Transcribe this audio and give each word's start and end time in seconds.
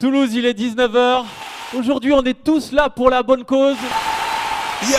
Toulouse, 0.00 0.30
il 0.32 0.46
est 0.46 0.58
19h. 0.58 1.24
Aujourd'hui, 1.76 2.14
on 2.14 2.22
est 2.22 2.42
tous 2.42 2.72
là 2.72 2.88
pour 2.88 3.10
la 3.10 3.22
bonne 3.22 3.44
cause. 3.44 3.76
Yo, 4.88 4.96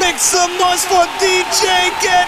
make 0.00 0.18
some 0.18 0.50
noise 0.58 0.84
for 0.84 1.06
DJ 1.20 1.62
Get. 2.02 2.26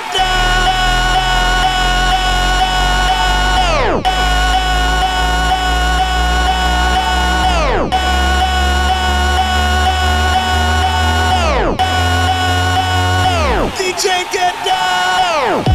DJ 13.77 14.07
Get. 14.33 15.70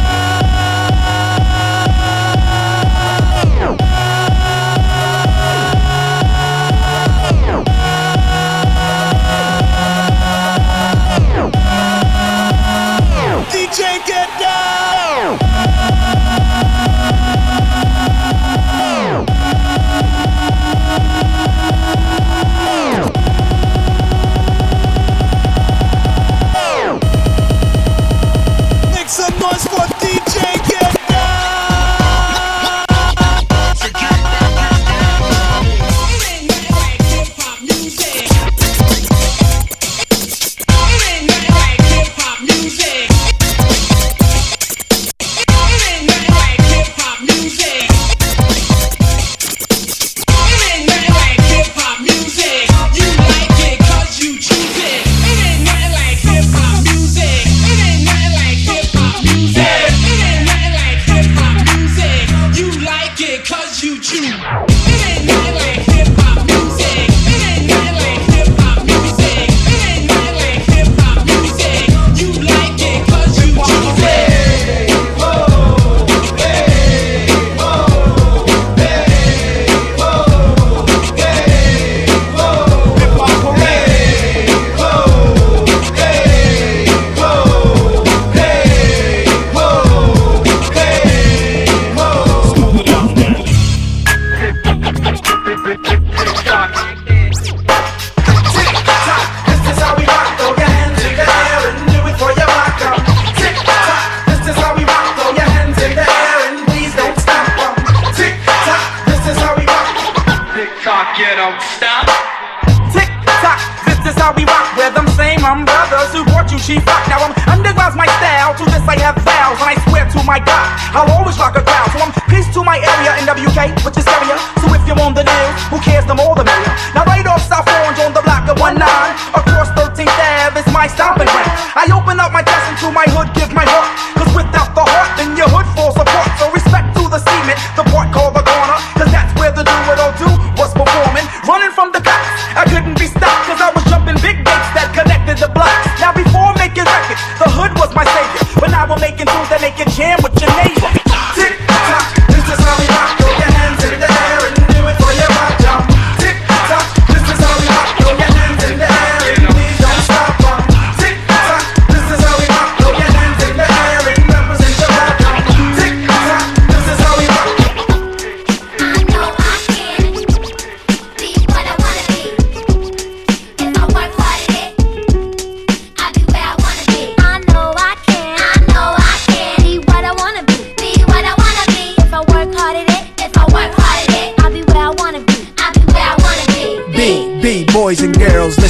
My 117.96 118.06
style. 118.06 118.54
To 118.54 118.64
this 118.64 118.84
I 118.86 118.98
have 119.00 119.16
vows, 119.24 119.58
and 119.58 119.70
I 119.70 119.76
swear 119.88 120.04
to 120.04 120.22
my 120.24 120.38
God, 120.38 120.68
I'll 120.94 121.10
always 121.10 121.38
rock 121.38 121.56
a 121.56 121.62
crowd. 121.62 121.90
So 121.92 121.98
I'm 121.98 122.12
peace 122.28 122.52
to 122.54 122.62
my 122.62 122.78
area 122.78 123.16
in 123.18 123.24
WK, 123.26 123.84
which 123.84 123.96
is 123.96 124.06
area. 124.06 124.55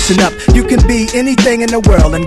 Listen 0.09 0.23
up. 0.25 0.55
You 0.55 0.65
can 0.65 0.87
be 0.87 1.09
anything 1.15 1.63
in 1.63 1.69
the 1.69 1.81
world, 1.81 2.06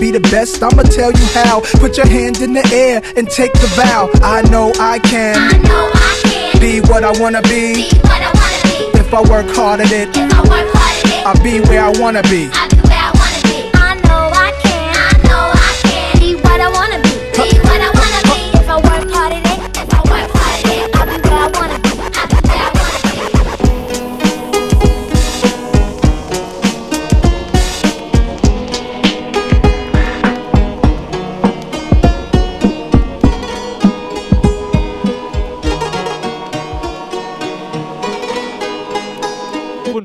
be 0.00 0.10
the 0.10 0.20
best, 0.20 0.62
I'ma 0.62 0.82
tell 0.82 1.10
you 1.12 1.26
how. 1.34 1.60
Put 1.80 1.96
your 1.96 2.06
hand 2.08 2.40
in 2.40 2.52
the 2.52 2.64
air 2.72 3.02
and 3.16 3.28
take 3.28 3.52
the 3.54 3.66
vow. 3.76 4.10
I 4.22 4.42
know 4.50 4.72
I 4.78 4.92
I 4.92 4.98
can 4.98 5.62
know 5.62 5.90
I 5.94 6.20
can 6.22 6.60
be 6.60 6.80
what 6.82 7.02
I 7.04 7.12
wanna 7.20 7.40
be. 7.42 7.74
be 7.74 7.88
what 8.04 8.20
I 8.20 8.30
wanna 8.34 8.62
be. 8.92 8.98
If 8.98 9.14
I 9.14 9.20
work 9.22 9.46
hard 9.56 9.80
at 9.80 9.90
it, 9.92 10.08
If 10.14 10.32
I 10.32 10.40
work 10.42 10.68
hard 10.74 11.06
at 11.06 11.10
it, 11.10 11.26
I'll 11.26 11.42
be 11.42 11.60
where 11.68 11.84
I 11.84 11.90
wanna 11.98 12.22
be. 12.24 12.50
I 12.52 12.68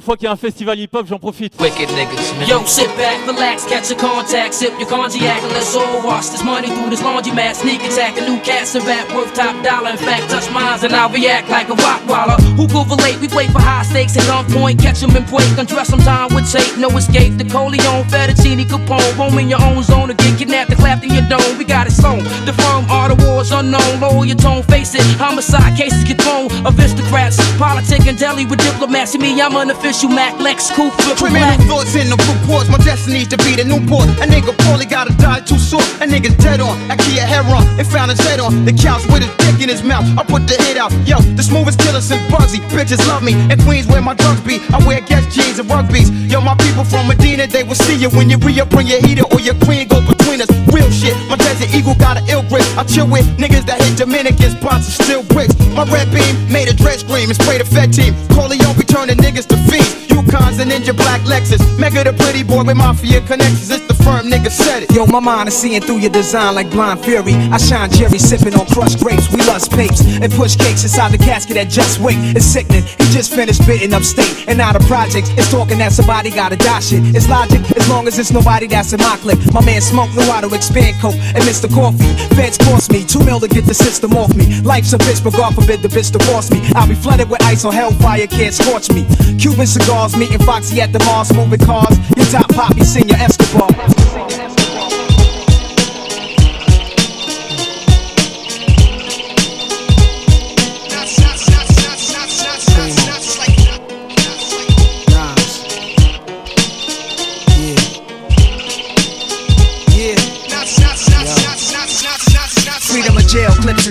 fois 0.07 0.15
qu'il 0.15 0.23
y 0.23 0.29
a 0.29 0.31
un 0.31 0.37
festival 0.37 0.79
hip-hop, 0.79 1.05
j'en 1.05 1.19
profite. 1.19 1.53
Wicked 1.59 1.89
niggas, 1.89 2.31
man. 2.39 2.47
Yo, 2.47 2.63
sit 2.65 2.87
back, 2.95 3.19
relax, 3.27 3.65
catch 3.65 3.91
a 3.91 3.95
contact, 3.95 4.53
sip 4.53 4.71
your 4.79 4.87
cognac, 4.87 5.43
and 5.43 5.51
let's 5.51 5.75
all 5.75 6.01
wash 6.01 6.27
this 6.29 6.45
money 6.45 6.69
through 6.69 6.89
this 6.89 7.01
laundromat. 7.01 7.55
Sneak 7.55 7.83
attack, 7.83 8.15
a 8.17 8.21
new 8.21 8.39
cast 8.39 8.75
and 8.77 8.87
rap 8.87 9.03
worth 9.13 9.33
top 9.33 9.61
dollar. 9.65 9.91
In 9.91 9.97
fact, 9.97 10.29
touch 10.29 10.49
mines 10.51 10.85
and 10.85 10.95
I'll 10.95 11.09
react 11.09 11.49
like 11.49 11.67
a 11.67 11.75
rock 11.75 12.07
waller. 12.07 12.39
Who 12.55 12.67
go 12.69 12.85
relate? 12.85 13.19
We 13.19 13.27
play 13.27 13.47
for 13.47 13.59
high 13.59 13.83
stakes 13.83 14.15
at 14.15 14.23
gunpoint, 14.23 14.79
catch 14.79 15.03
'em 15.03 15.13
and 15.13 15.27
break, 15.27 15.51
undress 15.57 15.91
'em 15.91 15.99
time 15.99 16.33
with 16.33 16.49
tape, 16.49 16.77
no 16.77 16.87
escape. 16.95 17.37
The 17.37 17.43
Corleone, 17.43 18.05
Fettuccine, 18.07 18.63
Capone, 18.65 19.11
roam 19.17 19.37
in 19.39 19.49
your 19.49 19.61
own 19.61 19.83
zone 19.83 20.07
to 20.07 20.13
get 20.13 20.37
kidnapped 20.37 20.71
and 20.71 20.79
clapped 20.79 21.03
in 21.03 21.11
your 21.13 21.27
dome. 21.27 21.57
We 21.57 21.65
got 21.65 21.85
it 21.85 21.91
sewn. 21.91 22.23
The 22.45 22.53
firm 22.53 22.85
are 22.89 23.09
the 23.13 23.17
wars 23.25 23.51
unknown. 23.51 23.99
Lower 23.99 24.25
your 24.25 24.37
tone, 24.37 24.63
face 24.63 24.95
it. 24.95 25.03
Homicide 25.19 25.75
cases 25.75 26.05
get 26.05 26.21
thrown. 26.21 26.47
Aristocrats, 26.63 27.35
politic 27.57 28.07
and 28.07 28.17
deli 28.17 28.45
with 28.45 28.63
diplomacy. 28.63 29.17
Me, 29.17 29.41
I'm 29.41 29.55
an 29.57 29.69
official 29.97 30.15
Mac 30.15 30.39
Lex 30.39 30.69
triple 30.69 30.91
Criminal 31.15 31.57
thoughts 31.65 31.95
in 31.95 32.09
the 32.09 32.17
reports. 32.29 32.69
My 32.69 32.77
destiny's 32.77 33.27
to 33.29 33.37
be 33.37 33.55
the 33.55 33.65
Newport. 33.65 34.05
A 34.21 34.25
nigga 34.29 34.53
poorly 34.65 34.85
gotta 34.85 35.13
die 35.17 35.41
too 35.41 35.57
short. 35.57 35.85
A 36.01 36.05
nigga 36.05 36.29
dead 36.37 36.61
on. 36.61 36.77
I 36.91 36.95
key 36.97 37.17
a 37.17 37.25
heron 37.25 37.65
and 37.79 37.87
found 37.87 38.11
his 38.11 38.19
head 38.19 38.39
on 38.39 38.65
the 38.65 38.73
couch 38.73 39.01
with 39.09 39.23
his 39.23 39.33
dick 39.37 39.61
in 39.61 39.69
his 39.69 39.81
mouth. 39.81 40.05
I 40.17 40.23
put 40.23 40.45
the 40.47 40.55
hit 40.61 40.77
out. 40.77 40.91
Yo, 41.07 41.17
the 41.35 41.43
smoothest 41.43 41.79
killer 41.79 42.01
since 42.01 42.21
Bugsy. 42.29 42.59
Bitches 42.69 43.01
love 43.07 43.23
me. 43.23 43.33
In 43.49 43.57
Queens 43.65 43.87
where 43.87 44.01
my 44.01 44.13
drugs 44.13 44.41
be. 44.41 44.61
I 44.69 44.77
wear 44.85 45.01
Guess 45.01 45.33
jeans 45.33 45.57
and 45.57 45.69
rugbies. 45.69 46.09
Yo, 46.29 46.41
my 46.41 46.55
people 46.55 46.83
from 46.83 47.07
Medina, 47.07 47.47
they 47.47 47.63
will 47.63 47.79
see 47.87 47.95
you 47.95 48.09
when 48.09 48.29
you 48.29 48.37
re 48.37 48.59
up, 48.59 48.69
bring 48.69 48.87
your 48.87 49.01
heater 49.01 49.25
or 49.31 49.39
your 49.39 49.55
queen 49.65 49.87
go 49.87 50.01
between 50.05 50.41
us. 50.41 50.49
Real 50.69 50.89
shit. 50.91 51.15
My 51.29 51.37
desert 51.37 51.73
eagle 51.73 51.95
got 51.95 52.17
an 52.17 52.27
ill 52.29 52.43
grip. 52.49 52.65
I 52.77 52.83
chill 52.83 53.07
with 53.07 53.25
niggas 53.37 53.65
that 53.65 53.81
hit 53.81 53.97
Dominicans, 53.97 54.55
and 54.61 54.83
still 54.83 55.23
bricks. 55.33 55.55
My 55.73 55.85
red 55.89 56.11
beam 56.13 56.35
made 56.51 56.67
a 56.67 56.73
dread 56.73 56.99
scream 56.99 57.29
and 57.29 57.37
spray 57.39 57.57
the 57.57 57.65
Fed 57.65 57.93
team. 57.93 58.13
Corleone 58.29 58.77
be 58.77 58.85
turning 58.85 59.17
niggas 59.17 59.47
to 59.47 59.57
fiends. 59.87 60.07
Yukons 60.27 60.59
and 60.59 60.71
Ninja 60.71 60.95
Black 60.95 61.21
Lexus. 61.21 61.61
Mega 61.79 62.03
the 62.03 62.13
pretty 62.13 62.43
boy 62.43 62.63
with 62.63 62.77
mafia 62.77 63.21
connections. 63.21 63.69
It's 63.69 63.87
the 63.87 63.93
firm 64.03 64.27
nigga 64.27 64.49
said 64.49 64.83
it. 64.83 64.91
Yo, 64.91 65.05
my 65.05 65.19
mind 65.19 65.49
is 65.49 65.55
seeing 65.55 65.81
through 65.81 65.99
your 65.99 66.11
design 66.11 66.55
like 66.55 66.69
blind 66.69 67.03
fury. 67.03 67.33
I 67.51 67.57
shine 67.57 67.89
Jerry 67.91 68.19
sipping 68.19 68.55
on 68.55 68.65
crushed 68.67 68.99
grapes. 68.99 69.31
We 69.31 69.39
lust 69.43 69.71
papes 69.71 70.01
and 70.01 70.31
push 70.33 70.55
cakes 70.55 70.83
inside 70.83 71.11
the 71.11 71.17
casket 71.17 71.55
that 71.55 71.69
just 71.69 71.99
wait. 71.99 72.17
It's 72.35 72.45
sickening. 72.45 72.83
He 72.83 73.05
just 73.11 73.33
finished 73.33 73.65
bitten 73.65 73.93
upstate 73.93 74.47
and 74.47 74.59
out 74.59 74.75
of 74.75 74.83
projects. 74.87 75.29
It's 75.37 75.49
talking 75.51 75.77
that 75.79 75.91
somebody 75.91 76.29
gotta 76.29 76.57
die 76.57 76.79
shit. 76.79 77.15
It's 77.15 77.27
logic 77.29 77.61
as 77.77 77.87
long 77.89 78.07
as 78.07 78.19
it's 78.19 78.31
nobody 78.31 78.67
that's 78.67 78.93
in 78.93 78.99
my 78.99 79.17
clip. 79.17 79.39
My 79.53 79.63
man 79.63 79.81
Smoke 79.81 80.13
knew 80.15 80.27
how 80.31 80.41
to 80.41 80.53
expand 80.53 80.99
coke 81.01 81.15
and 81.35 81.43
Mr. 81.43 81.71
Coffee. 81.73 82.13
Feds 82.35 82.57
cost 82.57 82.91
me 82.91 83.03
two 83.03 83.23
mil 83.23 83.39
to 83.39 83.47
get 83.47 83.65
the 83.65 83.73
system 83.73 84.13
off 84.13 84.35
me. 84.35 84.61
Life's 84.61 84.93
a 84.93 84.97
bitch, 84.97 85.23
but 85.23 85.33
God 85.33 85.55
forbid 85.55 85.81
the 85.81 85.87
bitch 85.87 86.11
divorce 86.11 86.51
me. 86.51 86.61
I'll 86.75 86.87
be 86.87 86.95
flooded 86.95 87.29
with 87.29 87.41
ice 87.43 87.65
on 87.65 87.73
hellfire, 87.73 88.27
can't 88.27 88.53
scorch 88.53 88.89
me. 88.91 89.05
Cuban 89.37 89.67
cigars, 89.79 90.15
meeting 90.17 90.39
Foxy 90.39 90.81
at 90.81 90.91
the 90.93 90.99
Mars, 90.99 91.33
moving 91.33 91.59
cars. 91.59 91.97
Your 92.15 92.25
top 92.27 92.49
poppy, 92.53 92.83
senior 92.83 93.15
Escobar. 93.15 94.46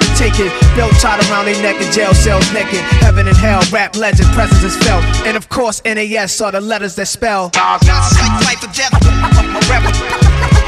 tried 0.00 0.16
to 0.16 0.18
take 0.18 0.40
it. 0.40 0.76
Belt 0.76 0.92
tied 1.00 1.20
around 1.30 1.46
their 1.46 1.60
neck 1.62 1.80
in 1.80 1.92
jail 1.92 2.14
cells 2.14 2.52
naked. 2.52 2.80
Heaven 3.00 3.26
and 3.28 3.36
hell, 3.36 3.62
rap 3.72 3.96
legend, 3.96 4.28
presence 4.34 4.62
is 4.62 4.76
felt. 4.76 5.04
And 5.26 5.36
of 5.36 5.48
course, 5.48 5.82
NAS 5.84 6.40
are 6.40 6.52
the 6.52 6.60
letters 6.60 6.94
that 6.96 7.06
spell. 7.06 7.50
Not 7.54 7.82
like 7.84 8.44
life 8.44 8.62
or 8.62 8.72
death. 8.72 8.92
I'm 8.92 9.56
a. 9.56 9.60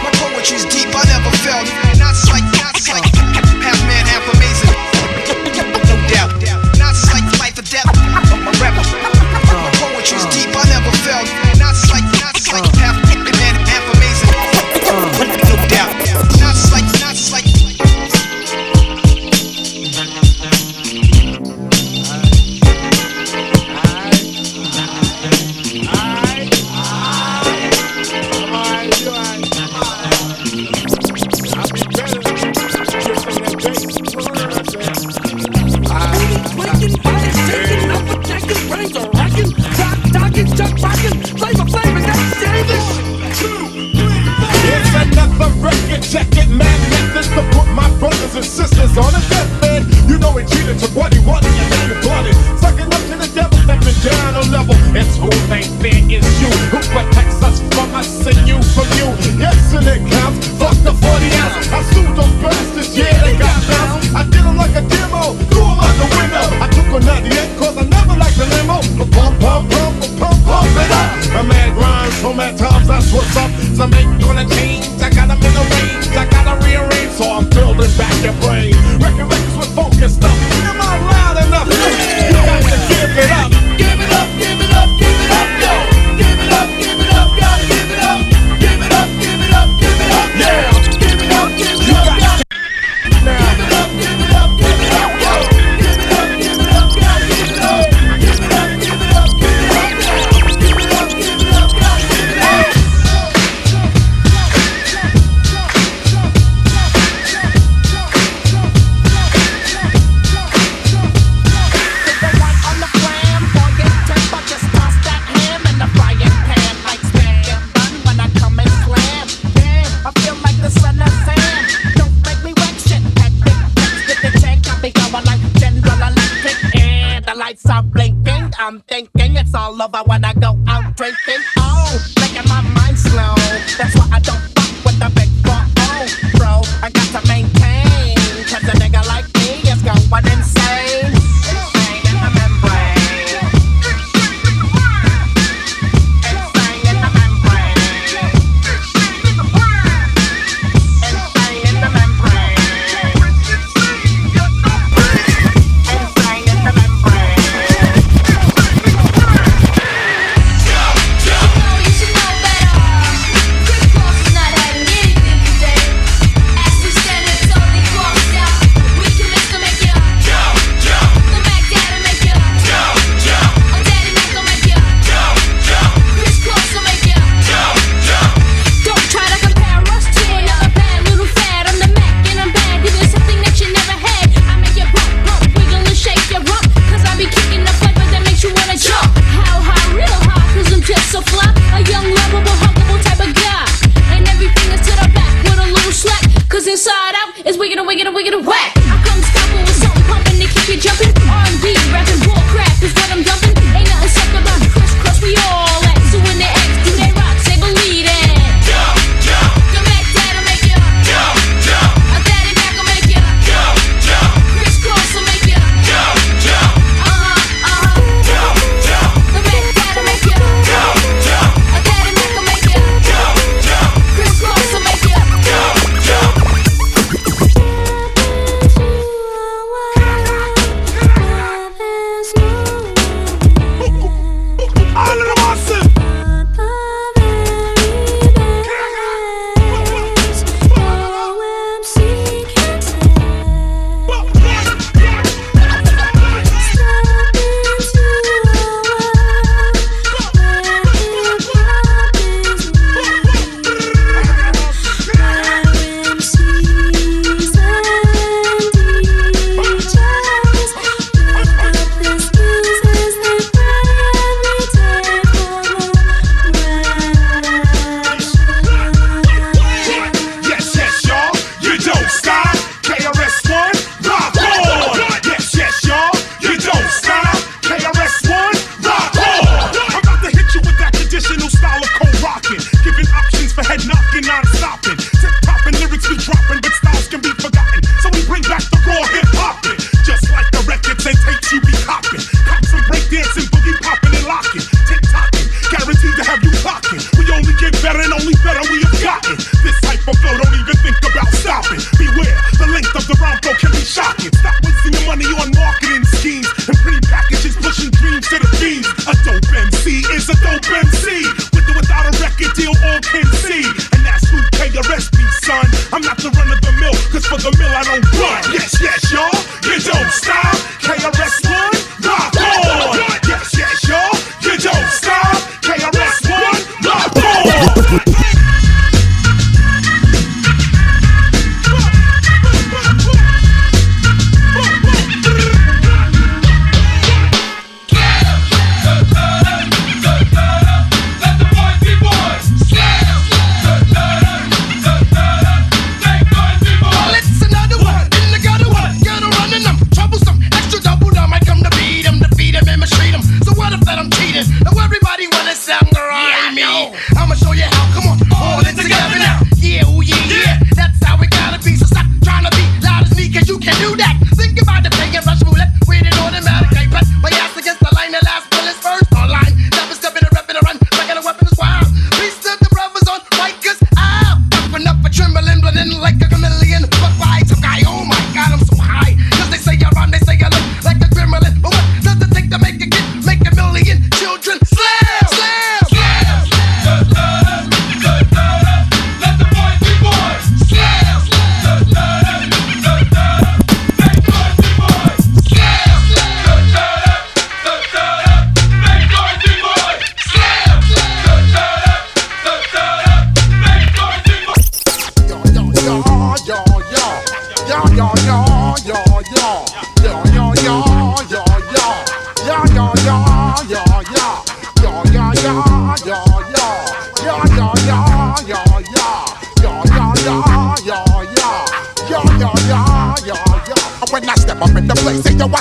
My 0.02 0.10
poetry's 0.14 0.64
deep, 0.64 0.88
I 0.94 1.04
never 1.06 1.30
felt. 1.38 1.68
Not 1.98 2.16
like, 2.28 2.44
not 2.52 3.34
like 3.34 3.41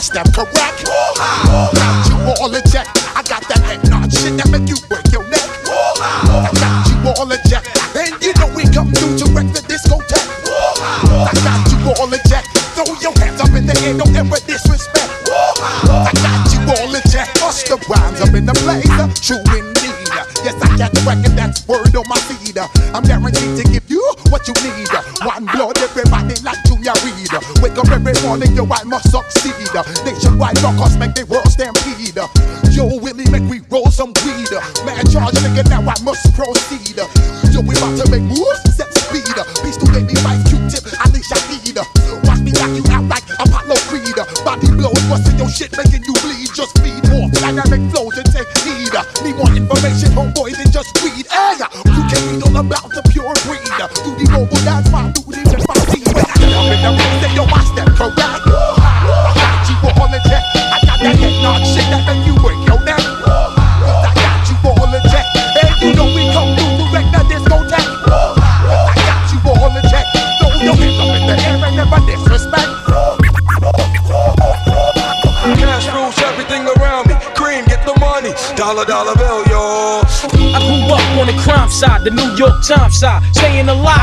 yo, 0.10 0.22
I 0.22 0.24
correct. 0.32 0.91
Nationwide 29.74 30.62
rockers 30.62 30.81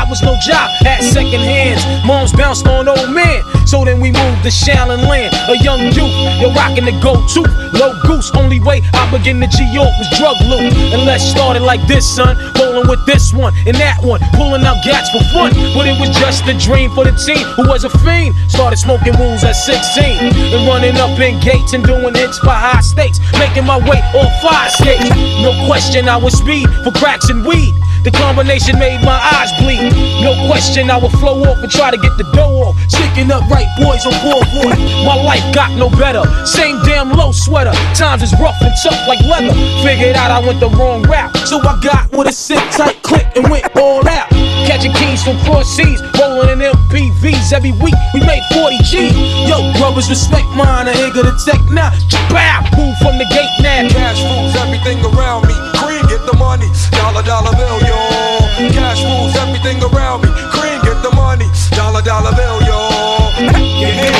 was 0.09 0.21
no 0.23 0.35
job, 0.41 0.69
had 0.81 1.01
second 1.03 1.39
hands. 1.39 1.85
Moms 2.05 2.33
bounced 2.33 2.67
on 2.67 2.87
old 2.87 3.11
men, 3.13 3.43
So 3.67 3.85
then 3.85 3.99
we 3.99 4.11
moved 4.11 4.28
to 4.43 4.49
Shaolin 4.49 5.03
Land, 5.07 5.35
a 5.49 5.57
young 5.63 5.91
youth. 5.91 6.15
You're 6.39 6.53
rocking 6.53 6.85
the 6.85 6.95
go 7.03 7.19
to 7.19 7.41
low 7.75 7.91
goose. 8.03 8.31
Only 8.35 8.59
way 8.59 8.81
I 8.93 9.03
begin 9.11 9.39
to 9.41 9.47
G 9.47 9.67
York 9.73 9.91
was 9.99 10.07
drug 10.17 10.39
loot. 10.47 10.71
And 10.93 11.03
let's 11.05 11.23
start 11.23 11.57
it 11.57 11.61
like 11.61 11.81
this, 11.87 12.07
son. 12.07 12.37
Rolling 12.55 12.87
with 12.87 13.05
this 13.05 13.33
one 13.33 13.53
and 13.67 13.75
that 13.77 13.99
one, 14.03 14.21
pulling 14.33 14.63
out 14.63 14.83
gats 14.83 15.09
for 15.11 15.23
fun. 15.35 15.51
But 15.75 15.87
it 15.87 15.99
was 15.99 16.09
just 16.15 16.47
a 16.47 16.55
dream 16.57 16.91
for 16.95 17.03
the 17.03 17.11
team 17.11 17.43
who 17.59 17.67
was 17.67 17.83
a 17.83 17.91
fiend. 17.99 18.35
Started 18.47 18.77
smoking 18.77 19.13
rules 19.19 19.43
at 19.43 19.53
16 19.53 20.55
and 20.55 20.67
running 20.67 20.95
up 20.97 21.19
in 21.19 21.39
gates 21.39 21.73
and 21.73 21.83
doing 21.83 22.15
hits 22.15 22.39
for 22.39 22.55
high 22.55 22.81
stakes. 22.81 23.19
Making 23.37 23.65
my 23.65 23.77
way 23.77 23.99
off 24.15 24.31
fire 24.41 24.69
skates. 24.69 25.09
No 25.43 25.51
question, 25.67 26.07
I 26.07 26.17
was 26.17 26.37
speed 26.37 26.69
for 26.83 26.91
cracks 26.91 27.29
and 27.29 27.45
weed. 27.45 27.75
The 28.03 28.11
combination 28.11 28.79
made 28.79 29.03
my 29.03 29.19
eyes 29.35 29.51
bleed. 29.59 29.91
No 30.23 30.31
question, 30.47 30.89
I 30.89 30.97
would 30.97 31.11
flow 31.19 31.43
off 31.43 31.59
and 31.59 31.69
try 31.69 31.91
to 31.91 31.97
get 31.97 32.15
the 32.17 32.23
dough 32.31 32.63
off. 32.63 32.79
Sticking 32.87 33.29
up 33.29 33.43
right 33.51 33.67
boys 33.75 34.05
on 34.05 34.15
four 34.29 34.45
boy. 34.53 34.73
My 35.01 35.17
life 35.17 35.43
got 35.53 35.73
no 35.73 35.89
better. 35.89 36.23
Same 36.45 36.77
damn 36.85 37.09
low 37.09 37.31
sweater. 37.31 37.73
Times 37.97 38.21
is 38.21 38.33
rough 38.39 38.61
and 38.61 38.73
tough 38.83 39.01
like 39.07 39.21
leather. 39.25 39.53
Figured 39.81 40.15
out 40.15 40.29
I 40.29 40.39
went 40.45 40.59
the 40.59 40.69
wrong 40.69 41.01
route. 41.03 41.35
So 41.49 41.57
I 41.59 41.79
got 41.81 42.11
with 42.11 42.27
a 42.27 42.33
sick 42.33 42.61
tight 42.71 43.01
click 43.01 43.25
and 43.35 43.49
went 43.49 43.65
all 43.75 44.05
out. 44.07 44.29
Catching 44.69 44.93
keys 44.93 45.23
from 45.23 45.37
cross 45.49 45.65
seas, 45.65 46.01
rolling 46.19 46.61
in 46.61 46.61
MPVs 46.61 47.53
every 47.53 47.73
week. 47.81 47.97
We 48.13 48.21
made 48.21 48.43
40 48.53 48.77
G. 48.85 49.09
Yo, 49.49 49.57
brothers, 49.81 50.09
respect 50.09 50.45
mine. 50.53 50.87
I 50.87 50.93
ain't 50.93 51.15
gonna 51.15 51.33
take 51.41 51.63
now. 51.73 51.89
Bow, 52.29 52.61
move 52.77 52.93
from 53.01 53.17
the 53.17 53.25
gate 53.33 53.49
now. 53.65 53.89
Cash 53.89 54.21
rules 54.21 54.53
everything 54.61 55.01
around 55.01 55.47
me. 55.49 55.55
Cream 55.81 56.05
get 56.05 56.21
the 56.29 56.37
money, 56.37 56.69
dollar 56.93 57.23
dollar 57.23 57.55
bill, 57.57 57.81
yo. 57.81 57.97
Cash 58.69 59.01
rules 59.01 59.35
everything 59.41 59.81
around 59.81 60.21
me. 60.21 60.29
Cream 60.53 60.77
get 60.85 61.01
the 61.01 61.11
money, 61.15 61.49
dollar 61.73 62.03
dollar 62.03 62.35
bill, 62.35 62.61
yo. 62.61 63.09
Your 63.79 64.18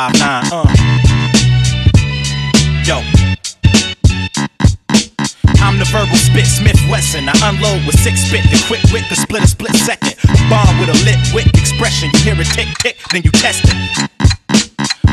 Five 0.00 0.18
nine. 0.18 0.48
Uh. 0.48 0.64
Yo. 2.88 3.04
I'm 5.60 5.76
the 5.76 5.84
verbal 5.92 6.16
spit 6.16 6.46
Smith 6.46 6.80
Wesson. 6.88 7.28
I 7.28 7.36
unload 7.44 7.84
with 7.84 8.00
six 8.00 8.24
spit, 8.24 8.48
the 8.48 8.56
quick 8.64 8.80
wit, 8.96 9.04
the 9.10 9.16
split 9.16 9.44
a 9.44 9.46
split 9.46 9.76
second. 9.76 10.16
Bomb 10.48 10.80
with 10.80 10.88
a 10.88 10.96
lit 11.04 11.20
wit 11.34 11.48
expression. 11.52 12.08
You 12.14 12.32
hear 12.32 12.40
a 12.40 12.48
tick 12.48 12.68
tick, 12.80 12.96
then 13.12 13.20
you 13.28 13.30
test 13.30 13.60
it. 13.68 13.76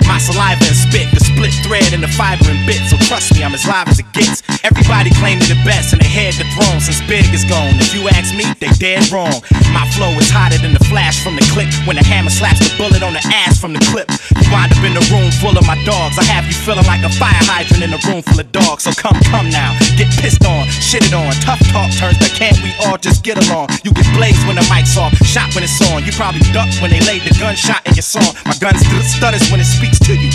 My 0.07 0.19
saliva 0.19 0.63
and 0.63 0.79
spit, 0.87 1.11
the 1.11 1.19
split 1.37 1.53
thread 1.61 1.93
and 1.93 2.01
the 2.01 2.09
fiber 2.17 2.49
and 2.49 2.65
bit. 2.65 2.81
So 2.89 2.97
trust 3.05 3.29
me, 3.37 3.45
I'm 3.45 3.53
as 3.53 3.65
live 3.69 3.87
as 3.87 3.99
it 4.01 4.09
gets. 4.11 4.41
Everybody 4.65 5.13
claim 5.21 5.37
me 5.37 5.45
the 5.45 5.61
best 5.61 5.93
and 5.93 6.01
they 6.01 6.09
head 6.09 6.33
the 6.33 6.49
throne 6.57 6.81
since 6.81 6.97
Big 7.05 7.29
is 7.29 7.45
gone. 7.45 7.77
If 7.77 7.93
you 7.93 8.09
ask 8.09 8.33
me, 8.33 8.49
they 8.57 8.73
dead 8.81 9.05
wrong. 9.13 9.45
My 9.69 9.85
flow 9.93 10.09
is 10.17 10.33
hotter 10.33 10.57
than 10.57 10.73
the 10.73 10.81
flash 10.89 11.21
from 11.21 11.37
the 11.37 11.45
clip. 11.53 11.69
When 11.85 11.95
the 11.95 12.03
hammer 12.03 12.33
slaps 12.33 12.65
the 12.65 12.73
bullet 12.73 13.05
on 13.05 13.13
the 13.13 13.21
ass 13.29 13.61
from 13.61 13.77
the 13.77 13.83
clip. 13.93 14.09
You 14.33 14.49
wind 14.49 14.73
up 14.73 14.81
in 14.81 14.97
a 14.97 15.03
room 15.13 15.29
full 15.37 15.53
of 15.53 15.65
my 15.69 15.77
dogs. 15.85 16.17
I 16.17 16.25
have 16.25 16.49
you 16.49 16.57
feeling 16.57 16.89
like 16.89 17.05
a 17.05 17.11
fire 17.13 17.37
hydrant 17.45 17.85
in 17.85 17.93
a 17.93 18.01
room 18.09 18.25
full 18.25 18.41
of 18.41 18.49
dogs. 18.49 18.89
So 18.89 18.91
come, 18.97 19.17
come 19.29 19.53
now, 19.53 19.77
get 19.93 20.09
pissed 20.17 20.41
on, 20.41 20.65
shitted 20.81 21.13
on. 21.13 21.29
Tough 21.45 21.61
talk 21.69 21.93
turns 21.93 22.17
to 22.17 22.29
can't 22.33 22.57
we 22.65 22.73
all 22.81 22.97
just 22.97 23.21
get 23.21 23.37
along? 23.45 23.69
You 23.85 23.93
get 23.93 24.09
blazed 24.17 24.41
when 24.49 24.57
the 24.57 24.65
mic's 24.73 24.97
off, 24.97 25.13
shot 25.21 25.53
when 25.53 25.61
it's 25.61 25.77
on. 25.93 26.01
You 26.01 26.11
probably 26.17 26.41
duck 26.49 26.67
when 26.81 26.89
they 26.89 27.01
laid 27.05 27.21
the 27.21 27.33
gunshot 27.37 27.85
in 27.85 27.93
your 27.93 28.07
song. 28.07 28.33
My 28.49 28.57
gun 28.57 28.73
st- 28.73 29.05
stutters 29.05 29.45
when 29.53 29.61
it 29.61 29.69
speaks 29.69 30.01
to 30.01 30.17
you. 30.17 30.33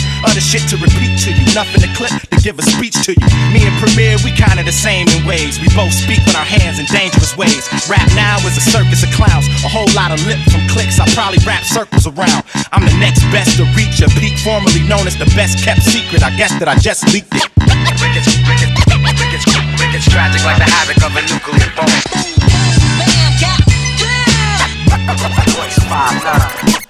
Other 0.53 0.61
shit 0.61 0.69
to 0.69 0.77
repeat 0.85 1.17
to 1.25 1.33
you. 1.33 1.49
Nothing 1.57 1.81
to 1.81 1.89
clip 1.97 2.13
to 2.29 2.37
give 2.45 2.59
a 2.59 2.61
speech 2.61 2.93
to 3.09 3.17
you. 3.17 3.25
Me 3.49 3.65
and 3.65 3.73
Premier, 3.81 4.21
we 4.21 4.29
kinda 4.29 4.61
the 4.61 4.71
same 4.71 5.09
in 5.09 5.25
ways. 5.25 5.57
We 5.57 5.65
both 5.73 5.89
speak 5.89 6.21
with 6.29 6.37
our 6.37 6.45
hands 6.45 6.77
in 6.77 6.85
dangerous 6.93 7.35
ways. 7.35 7.65
Rap 7.89 8.05
now 8.13 8.37
is 8.45 8.55
a 8.57 8.61
circus 8.61 9.01
of 9.01 9.09
clowns. 9.17 9.47
A 9.65 9.69
whole 9.73 9.89
lot 9.97 10.13
of 10.13 10.21
lip 10.29 10.37
from 10.53 10.61
clicks. 10.69 10.99
I 10.99 11.09
probably 11.17 11.41
wrap 11.41 11.63
circles 11.63 12.05
around. 12.05 12.43
I'm 12.69 12.85
the 12.85 12.93
next 13.01 13.25
best 13.33 13.57
to 13.57 13.65
reach 13.73 13.97
a 14.05 14.09
peak, 14.21 14.37
formerly 14.45 14.85
known 14.85 15.09
as 15.09 15.17
the 15.17 15.25
best 15.33 15.65
kept 15.65 15.81
secret. 15.81 16.21
I 16.21 16.29
guess 16.37 16.53
that 16.61 16.69
I 16.69 16.77
just 16.77 17.01
leaked 17.09 17.33
it. 17.33 17.49
Rickets, 17.57 18.37
rickets, 18.45 18.45
rickets, 18.45 19.49
rickets, 19.81 20.05
tragic 20.05 20.45
like 20.45 20.61
the 20.61 20.69
havoc 20.69 21.01
of 21.01 21.17
a 21.17 21.21
nuclear 21.33 21.65
bomb. 21.73 21.89
Voice 25.57 25.81
five 25.89 26.21
nine. 26.21 26.82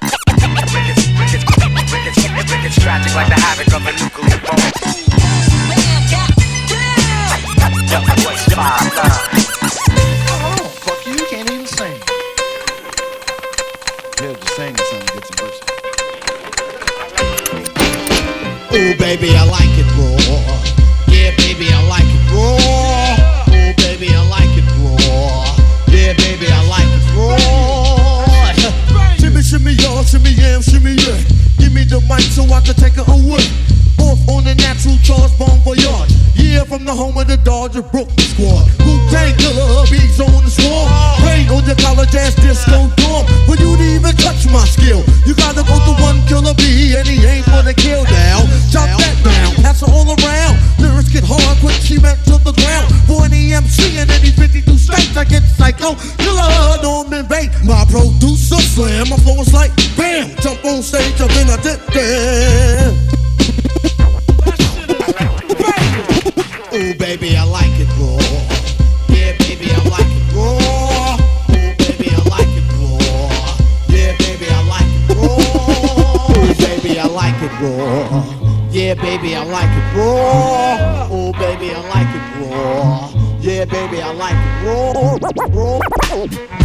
Rickets, 2.74 2.84
tragic 2.84 3.16
like 3.16 3.28
the 3.28 3.36
havoc 3.36 3.68
of 3.74 3.86
a 3.86 3.92
nuclear 3.92 4.40
bomb. 4.46 4.58
Nine. 8.56 8.90
Fuck 10.82 11.06
you, 11.08 11.16
can't 11.28 11.50
even 11.52 11.66
sing. 11.68 12.00
Yeah, 14.22 14.34
just 14.34 14.56
sing 14.56 14.76
something. 14.76 15.22
Ooh, 18.74 18.96
baby, 18.98 19.36
I 19.36 19.44
like 19.46 19.78
it 19.78 19.86
raw. 19.98 20.18
Yeah, 21.08 21.32
baby, 21.38 21.68
I 21.72 21.82
like 21.88 22.06
it 22.06 22.32
raw. 22.32 22.58
Ooh, 23.50 23.74
baby, 23.78 24.10
I 24.14 24.22
like 24.30 24.58
it 24.58 24.66
raw. 24.82 25.56
Yeah, 25.88 26.14
baby, 26.14 26.48
I 26.50 26.62
like 26.68 26.88
it 26.88 27.06
raw. 27.16 27.38
Shimmy, 29.18 29.42
shimmy, 29.42 29.74
y'all, 29.74 30.04
shimmy, 30.04 30.32
yeah. 30.32 30.53
The 31.84 32.00
mic 32.10 32.26
so 32.32 32.42
I 32.50 32.64
can 32.64 32.74
take 32.74 32.98
it 32.98 33.06
away. 33.06 33.44
Off 34.02 34.18
on 34.32 34.48
the 34.48 34.56
natural 34.56 34.98
charge, 35.06 35.30
bon 35.38 35.62
voyage. 35.62 36.10
Yeah, 36.34 36.64
from 36.64 36.86
the 36.86 36.96
home 36.96 37.14
of 37.20 37.28
the 37.28 37.38
Dodger 37.38 37.84
Brooklyn 37.84 38.18
squad. 38.34 38.66
Wu 38.82 38.98
Tang 39.14 39.36
Killer, 39.38 39.86
beats 39.92 40.18
on 40.18 40.32
the 40.42 40.50
swarm. 40.50 40.90
Rain 41.22 41.46
on 41.54 41.62
your 41.70 41.78
college 41.78 42.16
ass 42.16 42.34
disco 42.40 42.90
dorm. 42.98 43.28
For 43.46 43.60
you 43.62 43.78
to 43.78 43.86
even 43.94 44.16
touch 44.18 44.50
my 44.50 44.66
skill, 44.66 45.06
you 45.28 45.36
gotta 45.38 45.62
go 45.62 45.78
to 45.86 45.94
one 46.02 46.18
killer 46.26 46.58
B, 46.58 46.98
and 46.98 47.06
he 47.06 47.22
ain't 47.22 47.46
the 47.46 47.76
kill 47.78 48.04
down. 48.10 48.50
Chop 48.74 48.90
that 48.98 49.16
down, 49.22 49.54
it 49.62 49.84
all 49.86 50.10
around. 50.10 50.58
Lyrics 50.80 51.14
get 51.14 51.24
hard, 51.24 51.58
quick, 51.62 51.78
she 51.78 52.00
back 52.00 52.18
to 52.26 52.42
the 52.42 52.52
ground. 52.58 52.90
For 53.06 53.24
any 53.26 53.54
MC 53.54 54.00
in 54.02 54.10
any 54.10 54.32
52 54.32 54.66
states, 54.66 54.73
I 55.16 55.24
get 55.26 55.44
psycho. 55.44 55.96
Killer, 56.18 56.82
Norman 56.82 57.26
Bates, 57.28 57.64
my 57.64 57.86
producer 57.86 58.58
slam. 58.58 59.10
My 59.10 59.18
flow 59.18 59.42
is 59.42 59.54
like 59.54 59.72
bam, 59.96 60.36
jump 60.42 60.64
on 60.66 60.82
stage, 60.82 61.22
I've 61.22 61.30
a 61.30 61.58
dip. 61.62 61.80
Ooh, 66.74 66.96
baby, 66.96 67.38
I 67.38 67.44
like 67.44 67.80
it 67.80 67.88
raw. 68.00 68.18
Yeah, 69.10 69.38
baby, 69.38 69.70
I 69.70 69.78
like 69.94 70.10
it 70.10 70.34
raw. 70.34 71.18
Ooh, 71.54 71.76
baby, 71.78 72.10
I 72.10 72.18
like 72.34 72.50
it 72.50 72.66
raw. 72.74 73.58
Yeah, 73.90 74.18
baby, 74.18 74.48
I 74.50 74.52
like 74.66 74.90
it 74.90 75.14
raw. 75.16 75.38
Ooh, 76.34 76.54
baby, 76.56 77.00
I 77.00 77.06
like 77.06 77.42
it 77.44 77.54
raw. 77.62 78.24
Yeah, 78.72 78.96
baby, 78.96 79.36
I 79.36 79.44
like 79.44 79.70
it 79.70 79.96
raw. 79.96 80.73
Roll. 84.94 86.63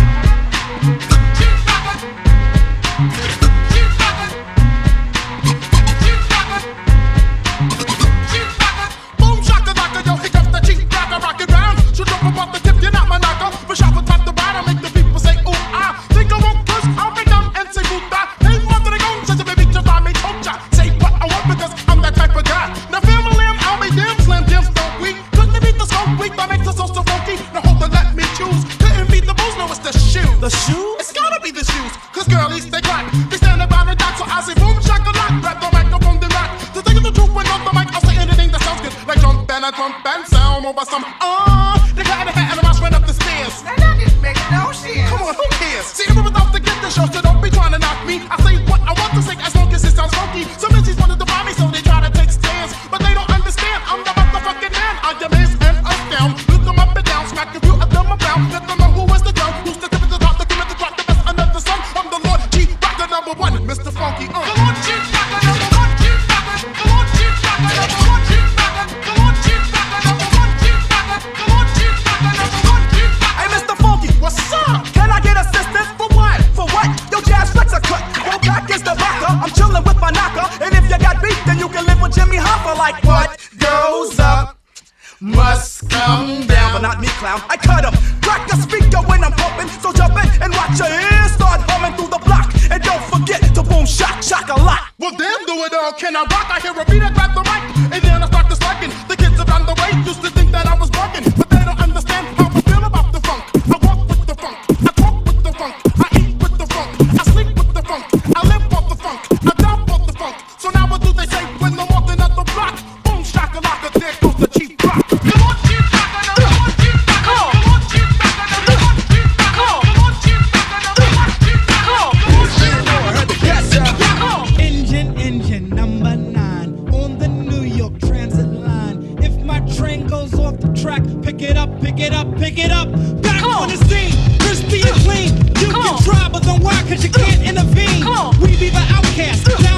Track, 130.83 131.03
pick 131.23 131.43
it 131.43 131.57
up, 131.57 131.81
pick 131.81 131.99
it 131.99 132.13
up, 132.13 132.27
pick 132.39 132.59
it 132.59 132.71
up. 132.71 132.89
Back 133.23 133.43
on 133.43 133.69
the 133.69 133.77
scene, 133.89 134.13
crispy 134.41 134.83
and 134.87 134.97
clean. 135.03 135.37
You 135.59 135.73
can 135.73 136.03
try, 136.03 136.29
but 136.31 136.43
don't 136.43 136.63
why, 136.63 136.81
cause 136.89 137.03
you 137.03 137.11
can't 137.11 137.43
intervene. 137.43 138.05
We 138.41 138.57
be 138.57 138.71
the 138.71 138.85
outcast, 138.91 139.45
down 139.63 139.78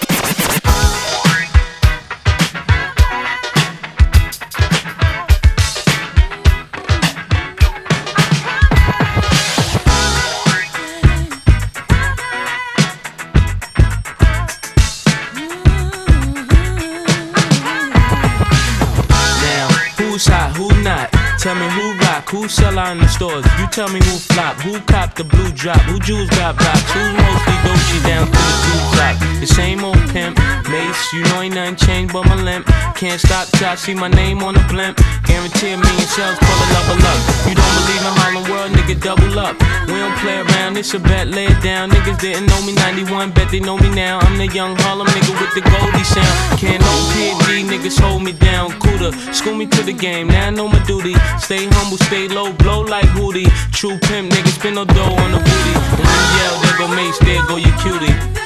Tell 21.41 21.55
me 21.55 21.67
who 21.71 22.00
rock, 22.21 22.29
who 22.29 22.47
sell 22.47 22.77
out 22.79 22.91
in 22.93 22.99
the 22.99 23.07
stores. 23.07 23.45
You 23.59 23.67
tell 23.67 23.89
me 23.89 23.99
who 23.99 24.17
flop, 24.17 24.55
who 24.57 24.79
cop 24.81 25.15
the 25.15 25.23
blue 25.23 25.51
drop, 25.51 25.79
who 25.81 25.99
jewels 25.99 26.29
got 26.29 26.57
blocks, 26.57 26.91
who's 26.91 27.13
mostly 27.13 27.53
Gucci 27.63 28.03
down 28.05 28.27
to 28.27 28.31
the 28.31 28.55
two 28.65 28.91
top. 28.97 29.15
The 29.39 29.47
same 29.47 29.83
old 29.83 29.97
pimp, 30.13 30.37
Mase, 30.69 31.13
you 31.13 31.23
know 31.23 31.41
ain't 31.41 31.55
nothing 31.55 31.75
changed 31.75 32.13
but 32.13 32.25
my 32.27 32.35
limp. 32.35 32.65
can't 32.95 33.19
stop 33.19 33.47
till 33.57 33.67
I 33.67 33.75
see 33.75 33.93
my 33.93 34.07
name 34.07 34.43
on 34.43 34.53
the 34.53 34.63
blimp. 34.69 34.97
Guarantee 35.25 35.75
me 35.75 35.89
and 35.89 36.09
shells 36.13 36.37
pull 36.37 36.57
a 36.61 36.67
level 36.77 37.01
up. 37.01 37.19
You 37.49 37.55
don't 37.55 37.73
believe 37.81 38.03
in 38.05 38.13
Harlem 38.21 38.45
World, 38.51 38.71
nigga, 38.71 39.01
double 39.01 39.39
up. 39.39 39.57
We 39.87 39.97
don't 39.97 40.15
play 40.21 40.37
around, 40.39 40.77
it's 40.77 40.93
a 40.93 40.99
bet, 40.99 41.27
lay 41.27 41.45
it 41.45 41.61
down. 41.63 41.89
Niggas 41.89 42.19
didn't 42.19 42.45
know 42.47 42.61
me 42.61 42.73
91, 42.73 43.31
bet 43.31 43.49
they 43.49 43.59
know 43.59 43.77
me 43.77 43.89
now. 43.89 44.19
I'm 44.19 44.37
the 44.37 44.47
young 44.47 44.75
Harlem 44.85 45.07
nigga 45.07 45.33
with 45.41 45.53
the 45.57 45.61
Goldie 45.61 46.05
sound. 46.05 46.59
Can't 46.59 46.81
no 46.81 46.93
PD, 47.11 47.65
niggas 47.65 47.99
hold 47.99 48.23
me 48.23 48.31
down. 48.31 48.71
Cooler, 48.79 49.11
school 49.33 49.55
me 49.55 49.65
to 49.65 49.81
the 49.83 49.93
game, 49.93 50.27
now 50.27 50.47
I 50.47 50.49
know 50.51 50.67
my 50.67 50.81
duty. 50.85 51.15
Stay 51.39 51.65
humble, 51.65 51.97
stay 52.11 52.27
low, 52.27 52.51
blow 52.51 52.81
like 52.81 53.05
Hootie. 53.15 53.47
True 53.71 53.97
pimp, 53.99 54.33
niggas 54.33 54.55
spin 54.59 54.75
no 54.75 54.83
dough 54.83 55.15
on 55.23 55.31
the 55.31 55.39
booty. 55.39 55.73
You 56.09 56.19
yell, 56.37 56.55
there 56.61 56.77
go 56.77 56.87
Mase, 56.93 57.19
there 57.19 57.45
go 57.47 57.55
your 57.55 57.75
cutie. 57.79 58.40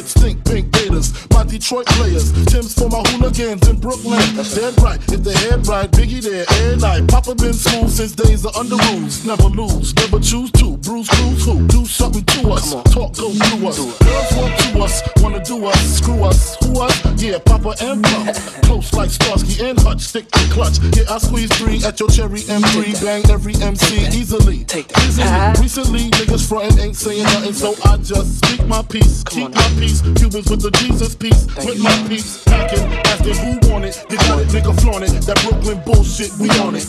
Don't 0.00 0.08
think 0.08 0.38
stink. 0.40 0.44
Pink 0.44 0.72
Gators, 0.72 1.12
my 1.30 1.44
Detroit 1.44 1.86
players. 1.86 2.32
Tim's 2.46 2.74
for 2.74 2.88
my 2.88 3.02
hooligans 3.08 3.68
in 3.68 3.78
Brooklyn. 3.80 4.20
Dead 4.54 4.80
right, 4.80 5.00
if 5.12 5.22
they 5.22 5.34
head 5.48 5.66
right, 5.66 5.90
Biggie 5.90 6.22
there, 6.22 6.44
air 6.62 6.76
night. 6.76 7.09
Papa 7.30 7.44
been 7.44 7.54
smooth 7.54 7.90
since 7.90 8.12
days 8.12 8.44
of 8.44 8.56
under 8.56 8.74
rules. 8.90 9.24
Never 9.24 9.44
lose, 9.44 9.94
never 9.94 10.18
choose 10.18 10.50
to. 10.52 10.76
Bruce 10.78 11.08
Cruz 11.08 11.44
who? 11.44 11.64
Do 11.68 11.86
something 11.86 12.24
to 12.24 12.50
us. 12.50 12.72
Talk 12.90 13.14
go 13.14 13.30
through 13.30 13.68
us. 13.68 13.78
Girls 13.78 14.32
want 14.34 14.58
to 14.58 14.80
us, 14.80 15.02
wanna 15.22 15.44
do 15.44 15.64
us. 15.66 15.96
Screw 15.98 16.24
us, 16.24 16.56
who 16.56 16.80
us? 16.80 17.22
Yeah, 17.22 17.38
Papa 17.38 17.76
and 17.82 18.02
Pump. 18.02 18.34
Close 18.64 18.92
like 18.94 19.10
Starsky 19.10 19.64
and 19.64 19.78
Hutch, 19.78 20.00
stick 20.00 20.28
to 20.32 20.40
clutch. 20.50 20.80
Yeah, 20.96 21.04
I 21.08 21.18
squeeze 21.18 21.56
three 21.56 21.84
at 21.84 22.00
your 22.00 22.08
cherry 22.08 22.40
M3. 22.40 23.04
Bang 23.04 23.22
every 23.30 23.54
MC 23.62 24.08
easily. 24.08 24.66
Easily. 24.66 25.62
Recently, 25.62 26.10
niggas 26.10 26.48
frontin' 26.48 26.80
ain't 26.80 26.96
saying 26.96 27.22
nothing, 27.22 27.52
so 27.52 27.76
I 27.84 27.96
just 27.98 28.38
speak 28.38 28.66
my 28.66 28.82
peace. 28.82 29.22
Keep 29.22 29.54
my 29.54 29.68
peace. 29.78 30.02
Cubans 30.18 30.50
with 30.50 30.62
the 30.62 30.72
Jesus 30.82 31.14
piece. 31.14 31.46
With 31.64 31.78
my 31.78 31.94
peace. 32.08 32.42
Packing, 32.42 32.82
asking 33.06 33.36
who 33.36 33.70
want 33.70 33.84
it. 33.84 34.04
You 34.10 34.16
got 34.16 34.40
it, 34.40 34.48
nigga 34.48 34.80
flaunt 34.80 35.04
it. 35.04 35.12
That 35.22 35.40
Brooklyn 35.48 35.80
bullshit, 35.86 36.32
we 36.38 36.50
on 36.58 36.74
it. 36.74 36.88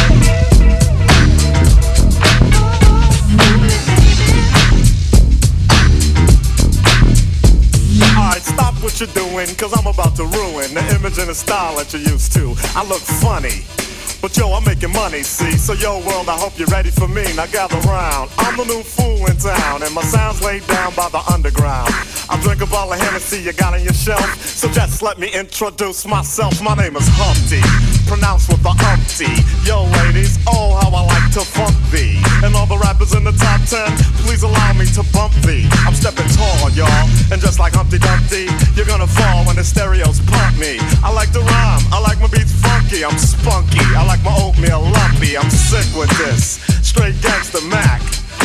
What 8.81 8.99
you're 8.99 9.09
doing, 9.13 9.47
cause 9.55 9.73
I'm 9.77 9.87
about 9.87 10.15
to 10.15 10.25
ruin 10.25 10.73
the 10.73 10.81
image 10.95 11.17
and 11.19 11.29
the 11.29 11.35
style 11.35 11.77
that 11.77 11.93
you're 11.93 12.01
used 12.01 12.33
to. 12.33 12.55
I 12.75 12.83
look 12.83 13.01
funny. 13.01 13.63
But 14.21 14.37
yo, 14.37 14.53
I'm 14.53 14.63
making 14.63 14.93
money, 14.93 15.23
see? 15.23 15.57
So 15.57 15.73
yo, 15.73 15.99
world, 16.05 16.29
I 16.29 16.37
hope 16.37 16.57
you're 16.57 16.67
ready 16.67 16.91
for 16.91 17.07
me. 17.07 17.23
Now 17.35 17.47
gather 17.47 17.79
round. 17.89 18.29
I'm 18.37 18.57
the 18.57 18.65
new 18.65 18.83
fool 18.83 19.25
in 19.25 19.37
town, 19.37 19.83
and 19.83 19.93
my 19.93 20.03
sound's 20.03 20.43
laid 20.43 20.65
down 20.67 20.93
by 20.95 21.09
the 21.09 21.21
underground. 21.31 21.93
I 22.31 22.39
drink 22.39 22.61
a 22.61 22.65
bottle 22.65 22.93
of 22.93 22.99
Hennessy 22.99 23.43
you 23.43 23.51
got 23.51 23.73
on 23.73 23.83
your 23.83 23.93
shelf. 23.93 24.23
So 24.39 24.71
just 24.71 25.03
let 25.03 25.19
me 25.19 25.27
introduce 25.35 26.07
myself. 26.07 26.63
My 26.63 26.75
name 26.75 26.95
is 26.95 27.03
Humpty, 27.11 27.59
pronounced 28.07 28.47
with 28.47 28.63
the 28.63 28.71
umpty. 28.71 29.27
Yo, 29.67 29.83
ladies, 29.99 30.39
oh, 30.47 30.79
how 30.79 30.95
I 30.95 31.03
like 31.11 31.27
to 31.35 31.43
funk 31.43 31.75
thee. 31.91 32.15
And 32.39 32.55
all 32.55 32.65
the 32.65 32.79
rappers 32.79 33.11
in 33.11 33.27
the 33.27 33.35
top 33.35 33.59
ten, 33.67 33.91
please 34.23 34.47
allow 34.47 34.71
me 34.79 34.87
to 34.95 35.03
bump 35.11 35.35
thee. 35.43 35.67
I'm 35.83 35.91
stepping 35.91 36.31
tall, 36.31 36.71
y'all. 36.71 37.03
And 37.35 37.43
just 37.43 37.59
like 37.59 37.75
Humpty 37.75 37.99
Dumpty, 37.99 38.47
you're 38.79 38.87
gonna 38.87 39.11
fall 39.11 39.43
when 39.43 39.59
the 39.59 39.65
stereos 39.67 40.23
pump 40.23 40.55
me. 40.55 40.79
I 41.03 41.11
like 41.11 41.35
to 41.35 41.43
rhyme, 41.43 41.83
I 41.91 41.99
like 41.99 42.23
my 42.23 42.31
beats 42.31 42.55
funky, 42.63 43.03
I'm 43.03 43.19
spunky. 43.19 43.83
I 43.91 44.07
like 44.07 44.23
my 44.23 44.31
oatmeal 44.39 44.79
lumpy, 44.79 45.35
I'm 45.35 45.51
sick 45.51 45.83
with 45.99 46.09
this. 46.15 46.63
Straight 46.79 47.19
gangster 47.19 47.59
Mac. 47.67 47.99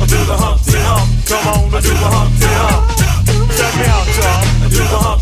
Do 0.00 0.16
the 0.24 0.36
Hump. 0.36 0.60
Come 1.28 1.46
on, 1.46 1.70
do 1.70 1.92
the 1.92 2.08
Hump. 2.08 2.32
Check 3.56 3.74
me 3.76 3.84
out, 3.84 4.08
y'all. 4.16 4.42
Do 4.68 4.80
the 4.80 4.96
Hump. 4.96 5.20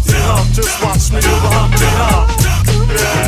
Just 0.54 0.80
watch 0.82 1.10
me 1.12 1.20
do 1.20 1.28
the 1.28 1.50
Hump. 1.50 1.74
Yeah. 1.76 3.18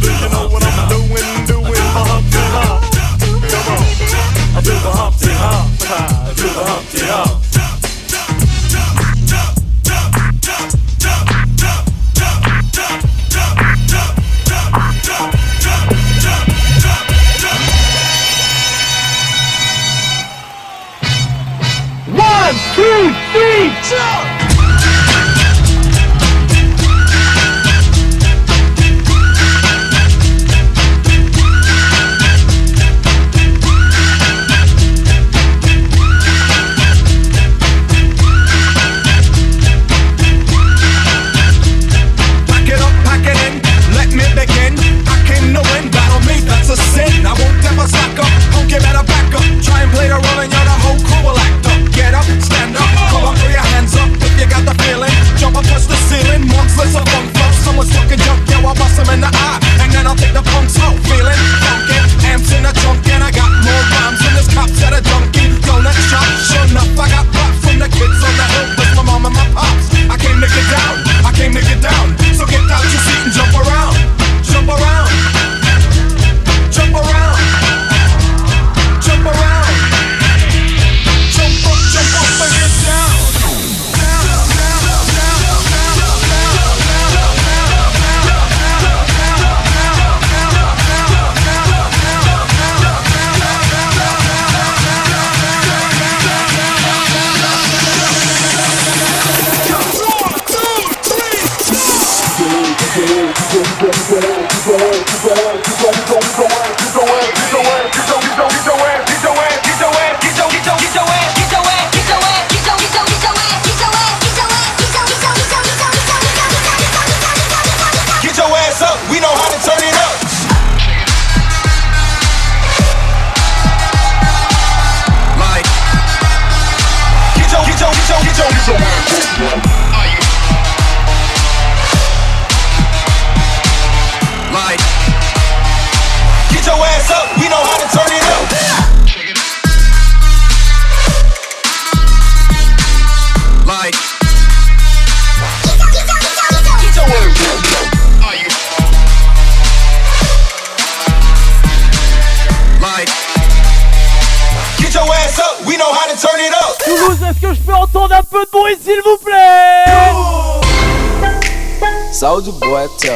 You 0.00 0.28
know 0.30 0.46
what 0.48 0.62
I'm 0.64 0.88
doing? 0.88 1.26
Doing 1.46 1.86
Hump. 1.90 2.24
Come 3.50 3.66
on. 3.68 3.84
I 4.56 4.60
do 4.62 4.70
the 4.70 4.90
Hump. 4.90 5.14
Do 5.18 5.26
the 6.48 6.62
Hump. 6.64 7.49
Three, 23.60 23.68
jump! 23.82 24.29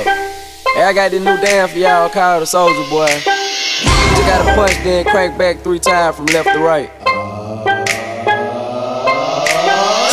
Boy. 0.03 0.11
Hey, 0.75 0.83
I 0.83 0.93
got 0.93 1.11
this 1.11 1.23
new 1.23 1.37
dance 1.39 1.71
for 1.73 1.79
y'all 1.79 2.09
called 2.11 2.43
the 2.43 2.47
Soldier 2.47 2.89
Boy. 2.91 3.07
You 3.07 4.11
just 4.11 4.27
gotta 4.27 4.55
punch, 4.55 4.75
then 4.83 5.05
crank 5.05 5.39
back 5.39 5.63
three 5.63 5.79
times 5.79 6.17
from 6.17 6.27
left 6.27 6.51
to 6.51 6.59
right. 6.59 6.91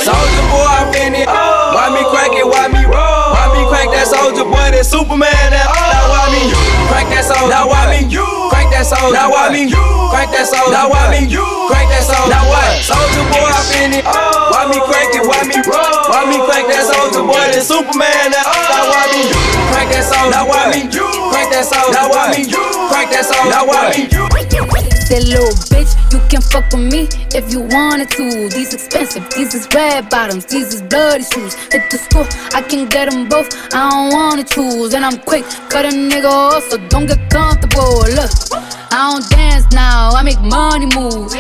Soldier 0.06 0.46
boy, 0.54 0.70
I'm 0.70 0.94
in 1.02 1.16
it. 1.18 1.26
Why 1.26 1.90
me 1.90 2.02
crank 2.14 2.38
it? 2.38 2.46
Why 2.46 2.68
me 2.70 2.86
roll? 2.86 3.34
Why 3.34 3.50
me 3.58 3.62
crank 3.70 3.90
that 3.94 4.06
soldier 4.06 4.46
boy? 4.46 4.70
That 4.70 4.86
Superman? 4.86 5.34
That 5.50 5.66
now 5.66 6.14
why 6.14 6.30
me 6.30 6.54
crank 6.90 7.10
that 7.10 7.26
soldier? 7.26 7.50
Now 7.50 7.66
why 7.70 7.90
me 7.90 8.06
crank 8.54 8.70
that 8.70 8.86
soldier? 8.86 9.14
Now 9.14 9.34
why 9.34 9.50
me 9.50 9.66
crank 10.14 10.30
that 10.36 10.46
soldier? 10.46 10.74
Now 10.74 10.90
why 10.94 11.10
me 11.10 11.26
crank 11.26 11.90
that 11.90 12.06
soldier? 12.06 12.30
Now 12.30 12.46
what? 12.46 12.86
Soldier 12.86 13.26
boy, 13.34 13.50
I'm 13.50 13.70
in 13.82 13.92
it. 13.98 14.06
Why 14.06 14.70
me 14.70 14.78
crank 14.86 15.10
it? 15.18 15.26
Why 15.26 15.42
me 15.48 15.58
roll? 15.66 16.02
Why 16.12 16.22
me 16.30 16.38
crank 16.46 16.70
that 16.70 16.86
soldier 16.86 17.26
boy? 17.26 17.50
That 17.50 17.66
Superman? 17.66 18.30
That 18.30 18.46
now 18.46 18.90
why 18.94 19.06
me 19.10 19.51
crank 19.82 19.94
that 19.94 20.06
soldier? 20.06 20.32
Now 20.32 20.48
why 20.48 20.70
me 20.70 20.82
crank 21.32 21.50
that 21.52 21.66
soldier? 21.66 21.94
Now 21.94 22.10
why 22.10 22.30
me 22.30 22.46
crank 22.90 23.10
that 23.12 23.26
soldier? 23.26 23.50
Now 23.50 23.66
why 23.66 23.90
me? 23.90 24.06
That 25.10 25.28
little 25.28 25.52
bitch, 25.68 25.92
you 26.14 26.20
can 26.30 26.42
fuck 26.42 26.72
with 26.72 26.88
me 26.88 27.10
if 27.36 27.52
you 27.52 27.62
wanted 27.62 28.10
to. 28.16 28.48
These 28.50 28.74
expensive, 28.74 29.28
these 29.32 29.54
is 29.54 29.68
red 29.74 30.10
bottoms, 30.10 30.46
these 30.46 30.74
is 30.74 30.82
bloody 30.82 31.24
shoes. 31.24 31.56
Hit 31.72 31.90
the 31.90 31.98
school, 31.98 32.26
I 32.54 32.62
can 32.62 32.88
get 32.88 33.10
them 33.10 33.28
both, 33.28 33.50
I 33.74 33.90
don't 33.90 34.14
wanna 34.14 34.44
choose. 34.44 34.94
And 34.94 35.04
I'm 35.04 35.18
quick, 35.20 35.44
cut 35.70 35.86
a 35.86 35.90
nigga 35.90 36.30
off, 36.30 36.64
so 36.70 36.78
don't 36.88 37.08
get 37.08 37.20
comfortable. 37.30 38.06
Look, 38.08 38.32
I 38.92 39.12
don't 39.12 39.24
dance 39.30 39.66
now, 39.72 40.12
I 40.12 40.22
make 40.22 40.42
money 40.42 40.86
move. 40.86 41.32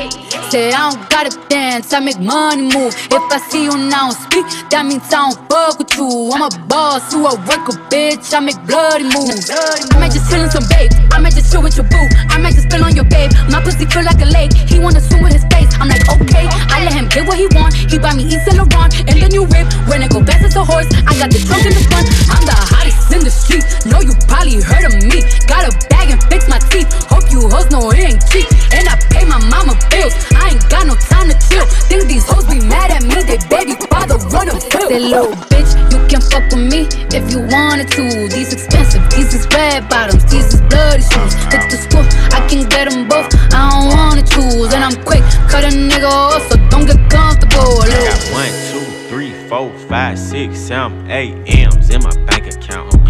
Say 0.52 0.72
I 0.72 0.88
don't 0.88 1.04
gotta 1.12 1.36
dance, 1.50 1.92
I 1.92 2.00
make 2.00 2.20
money 2.20 2.64
move. 2.64 2.96
If 3.12 3.24
I 3.28 3.44
see 3.52 3.68
you 3.68 3.76
now 3.76 4.12
speak, 4.12 4.48
that 4.72 4.88
means 4.88 5.04
I 5.12 5.28
don't 5.28 5.36
fuck 5.52 5.76
with 5.76 5.92
you. 6.00 6.32
I'm 6.32 6.48
a 6.48 6.50
boss, 6.72 7.12
you 7.12 7.20
a 7.28 7.36
worker, 7.44 7.76
bitch. 7.92 8.32
I 8.32 8.40
make 8.40 8.56
bloody 8.64 9.04
moves. 9.04 9.52
I 9.52 10.00
might 10.00 10.16
just 10.16 10.32
chill 10.32 10.48
some 10.48 10.64
babe, 10.72 10.96
I 11.12 11.20
might 11.20 11.36
just 11.36 11.52
chill 11.52 11.60
with 11.60 11.76
your 11.76 11.88
boo. 11.92 12.08
I 12.32 12.40
might 12.40 12.56
just 12.56 12.72
spill 12.72 12.88
on 12.88 12.96
your 12.96 13.08
babe. 13.12 13.36
My 13.52 13.60
pussy 13.60 13.84
feel 13.84 14.08
like 14.08 14.24
a 14.24 14.32
lake, 14.32 14.56
he 14.56 14.80
wanna 14.80 15.04
swim 15.04 15.20
with 15.20 15.36
his 15.36 15.44
face. 15.52 15.68
I'm 15.76 15.92
like, 15.92 16.08
okay, 16.08 16.48
I 16.48 16.88
let 16.88 16.96
him 16.96 17.12
get 17.12 17.28
what 17.28 17.36
he 17.36 17.52
want. 17.52 17.76
He 17.76 18.00
buy 18.00 18.16
me 18.16 18.32
Yves 18.32 18.48
Saint 18.48 18.64
Laurent 18.64 18.96
and 19.12 19.20
the 19.20 19.28
new 19.28 19.44
whip. 19.44 19.68
When 19.92 20.00
I 20.00 20.08
go 20.08 20.24
fast 20.24 20.48
as 20.48 20.56
a 20.56 20.64
horse, 20.64 20.88
I 21.04 21.20
got 21.20 21.28
the 21.28 21.44
trunk 21.44 21.68
in 21.68 21.76
the 21.76 21.84
front. 21.92 22.08
I'm 22.32 22.48
the 22.48 22.56
hottest 22.56 23.12
in 23.12 23.28
the 23.28 23.34
street. 23.34 23.68
Know 23.84 24.00
you 24.00 24.16
probably 24.32 24.64
heard 24.64 24.88
of 24.88 24.96
me. 25.04 25.20
Got 25.52 25.68
a 25.68 25.72
bag 25.92 26.16
and 26.16 26.22
fix 26.32 26.48
my 26.48 26.60
teeth. 26.72 26.88
Hope 27.12 27.28
you 27.28 27.41
hoes 27.50 27.70
know 27.72 27.90
it 27.92 28.00
ain't 28.00 28.22
cheap. 28.30 28.48
And 28.74 28.88
I 28.88 28.96
pay 29.10 29.26
my 29.26 29.40
mama 29.50 29.78
bills. 29.90 30.14
I 30.36 30.54
ain't 30.54 30.66
got 30.70 30.86
no 30.86 30.96
time 30.96 31.30
to 31.30 31.38
chill. 31.50 31.66
Think 31.90 32.08
these 32.08 32.26
hoes 32.28 32.46
be 32.46 32.60
mad 32.68 32.92
at 32.92 33.04
me. 33.04 33.18
They 33.24 33.40
baby 33.50 33.76
father 33.90 34.18
run 34.30 34.50
a 34.50 34.58
pill. 34.70 34.90
That 34.90 35.02
little 35.02 35.34
bitch, 35.50 35.72
you 35.92 36.00
can 36.08 36.22
fuck 36.22 36.46
with 36.52 36.66
me 36.66 36.88
if 37.16 37.24
you 37.32 37.42
wanted 37.48 37.88
to. 37.96 38.04
These 38.30 38.54
expensive, 38.54 39.04
these 39.12 39.34
is 39.34 39.48
red 39.54 39.88
bottoms, 39.90 40.24
these 40.30 40.54
is 40.54 40.62
bloody 40.68 41.04
shoes. 41.04 41.34
Hit 41.52 41.72
the 41.72 41.78
school, 41.80 42.06
I 42.36 42.46
can 42.48 42.68
get 42.68 42.90
them 42.90 43.08
both. 43.08 43.32
I 43.54 43.70
don't 43.72 43.96
wanna 43.96 44.24
choose. 44.24 44.74
And 44.74 44.84
I'm 44.84 44.98
quick, 45.04 45.24
cut 45.50 45.64
a 45.64 45.72
nigga 45.72 46.10
off, 46.10 46.42
so 46.50 46.58
don't 46.70 46.86
get 46.86 47.00
comfortable. 47.10 47.82
I 47.82 47.88
got 47.88 48.20
one, 48.32 48.54
two, 48.72 48.86
three, 49.10 49.34
four, 49.48 49.72
five, 49.88 50.18
six, 50.18 50.60
seven, 50.60 51.10
eight 51.10 51.36
M's 51.46 51.90
in 51.90 52.04
my 52.04 52.14
bank 52.26 52.48
account. 52.48 53.01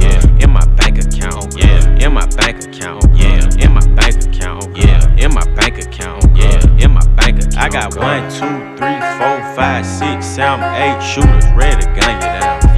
In 2.02 2.14
my 2.14 2.26
bank 2.38 2.64
account. 2.64 3.04
Yeah, 3.16 3.48
in 3.60 3.74
my 3.74 3.86
bank 3.96 4.24
account. 4.24 4.76
Yeah, 4.76 5.16
in 5.18 5.34
my 5.34 5.46
bank 5.54 5.78
account. 5.78 6.26
Yeah, 6.36 6.84
in 6.84 6.92
my 6.92 7.06
bank 7.16 7.38
account. 7.38 7.58
I 7.58 7.70
got 7.70 7.96
one, 7.96 8.24
two, 8.32 8.76
three, 8.76 9.00
four, 9.20 9.56
five, 9.56 9.86
six, 9.86 10.26
seven, 10.26 10.66
eight 10.82 11.00
shooters 11.02 11.46
ready 11.54 11.82
to 11.82 11.88
gun 12.00 12.16
you 12.16 12.40
down. 12.40 12.71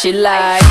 She 0.00 0.12
lied. 0.12 0.69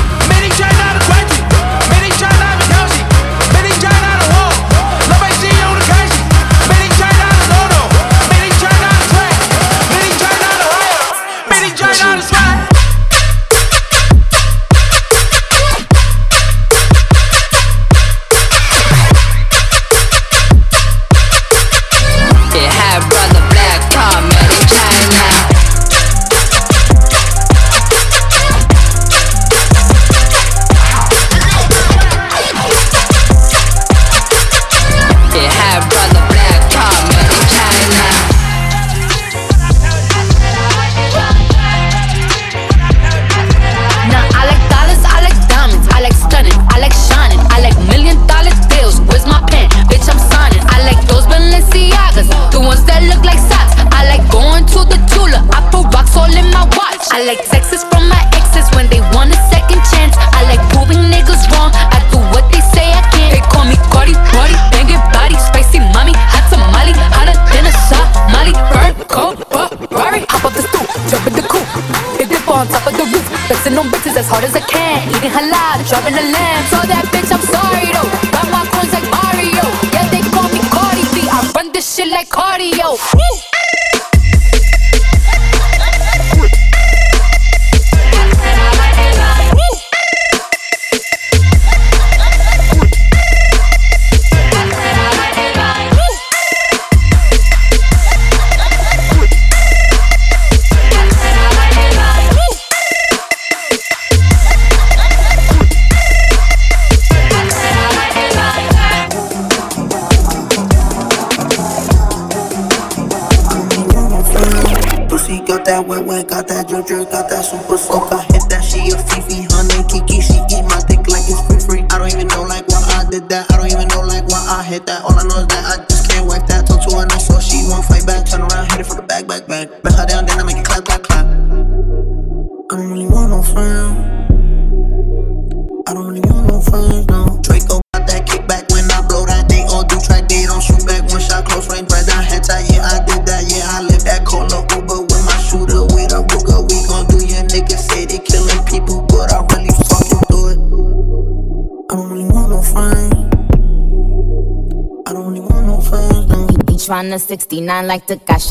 69 157.50 157.86
like 157.88 158.06
Tekashi, 158.06 158.49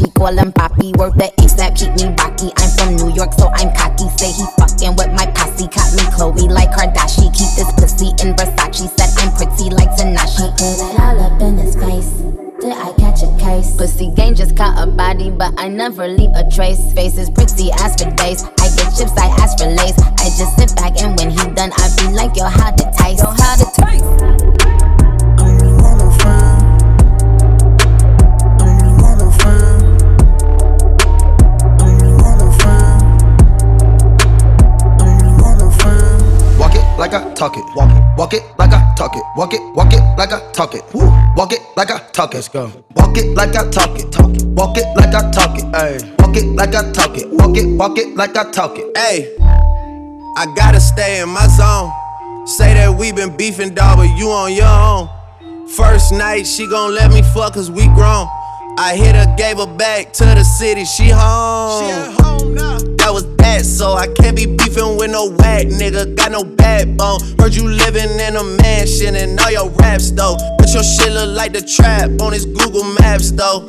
like 41.80 41.92
I 41.92 42.00
talk 42.12 42.34
it. 42.34 42.36
Let's 42.36 42.50
go. 42.50 42.70
Walk 42.96 43.18
it 43.18 43.34
like 43.36 43.56
I 43.56 43.70
talk 43.70 43.98
it. 43.98 44.12
Talk 44.12 44.36
it. 44.36 44.44
Walk 44.48 44.78
it 44.78 44.86
like 44.98 45.16
I 45.16 45.32
talk 45.32 45.58
it. 45.58 45.64
Ay. 45.74 45.98
Walk 46.20 46.36
it 46.36 46.46
like 46.48 46.76
I 46.76 46.92
talk 46.92 47.18
it. 47.18 47.30
Walk 47.32 47.56
it. 47.56 47.66
Walk 47.78 47.98
it 47.98 48.18
like 48.18 48.36
I 48.36 48.52
talk 48.52 48.78
it. 48.78 48.98
Hey, 48.98 49.34
I 49.40 50.54
gotta 50.58 50.82
stay 50.82 51.22
in 51.22 51.30
my 51.30 51.48
zone. 51.48 51.90
Say 52.46 52.74
that 52.74 52.94
we 53.00 53.14
been 53.14 53.36
beefing, 53.38 53.74
dog, 53.74 53.98
but 53.98 54.10
you 54.18 54.30
on 54.30 54.52
your 54.52 54.68
own. 54.68 55.08
First 55.70 56.12
night, 56.12 56.46
she 56.46 56.68
gon' 56.68 56.94
let 56.94 57.12
me 57.12 57.22
fuck 57.34 57.54
cause 57.54 57.72
we 57.72 57.86
grown. 57.96 58.28
I 58.78 58.96
hit 58.98 59.16
her, 59.16 59.34
gave 59.38 59.58
her 59.58 59.78
back 59.78 60.12
to 60.14 60.26
the 60.26 60.44
city, 60.44 60.84
she 60.84 61.08
home. 61.08 61.86
She 61.86 61.92
at 61.92 62.12
home 62.22 62.56
now. 62.56 62.78
That 62.98 63.12
was 63.14 63.24
so 63.58 63.94
I 63.94 64.08
can't 64.08 64.36
be 64.36 64.46
beefing 64.46 64.98
with 64.98 65.12
no 65.12 65.30
whack 65.30 65.68
nigga. 65.68 66.16
Got 66.16 66.32
no 66.32 66.44
backbone. 66.44 67.20
Heard 67.40 67.56
you 67.56 67.68
living 67.68 68.20
in 68.20 68.36
a 68.36 68.44
mansion 68.44 69.16
and 69.16 69.40
all 69.40 69.52
your 69.52 69.70
raps 69.72 70.12
though. 70.12 70.38
But 70.58 70.74
your 70.74 70.84
shit 70.84 71.12
look 71.12 71.36
like 71.36 71.54
the 71.54 71.62
trap 71.62 72.10
on 72.22 72.34
his 72.34 72.46
Google 72.46 72.84
Maps 73.00 73.32
though. 73.32 73.66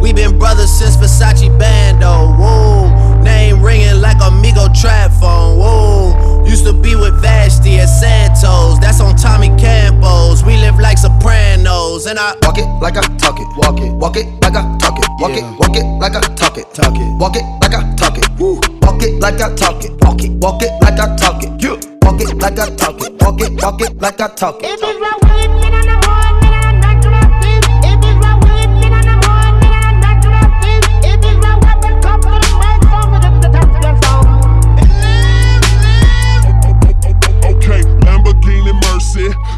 We 0.00 0.12
been 0.12 0.38
brothers 0.38 0.70
since 0.70 0.96
Versace 0.96 1.48
Bando. 1.58 2.34
Whoa, 2.36 3.22
name 3.22 3.62
ringing 3.62 4.00
like 4.00 4.20
a 4.20 4.26
Amigo 4.26 4.68
trap 4.74 5.12
phone. 5.12 5.58
Whoa, 5.58 6.31
used 6.46 6.64
to 6.64 6.72
be 6.72 6.94
with 6.94 7.14
Vashti 7.20 7.78
at 7.78 7.86
Santos. 7.86 8.78
That's 8.80 9.00
on 9.00 9.16
Tommy 9.16 9.48
Campos. 9.58 10.44
We 10.44 10.56
live 10.56 10.78
like 10.78 10.98
Sopranos, 10.98 12.06
and 12.06 12.18
I 12.18 12.34
walk 12.42 12.58
it 12.58 12.66
like 12.80 12.96
I 12.96 13.02
talk 13.16 13.38
it. 13.38 13.46
Walk 13.56 13.80
it. 13.80 13.92
Walk 13.94 14.16
it 14.16 14.26
like 14.42 14.54
I 14.54 14.62
talk 14.78 14.98
it. 14.98 15.06
Walk 15.20 15.32
it. 15.32 15.44
Walk 15.58 15.76
it 15.76 15.84
like 15.98 16.16
I 16.16 16.20
talk 16.34 16.58
it. 16.58 16.66
Talk 16.74 16.94
it. 16.96 17.18
Walk 17.18 17.36
it 17.36 17.44
like 17.60 17.74
I 17.74 17.94
talk 17.96 18.18
it. 18.18 18.28
Woo. 18.38 18.60
Walk 18.82 19.02
it 19.02 19.20
like 19.20 19.40
I 19.40 19.54
talk 19.54 19.84
it. 19.84 19.92
Walk 20.02 20.22
it. 20.22 20.30
Walk 20.42 20.62
it 20.62 20.72
like 20.82 20.98
I 20.98 21.16
talk 21.16 21.42
it. 21.42 21.62
You. 21.62 21.78
Walk 22.02 22.20
it 22.20 22.34
like 22.36 22.58
I 22.58 22.74
talk 22.76 23.00
it. 23.00 23.12
Walk 23.22 23.40
it. 23.40 23.62
Walk 23.62 23.80
it 23.80 24.00
like 24.00 24.20
I 24.20 24.28
talk 24.28 24.62
it. 24.62 24.82
Okay, 24.82 25.71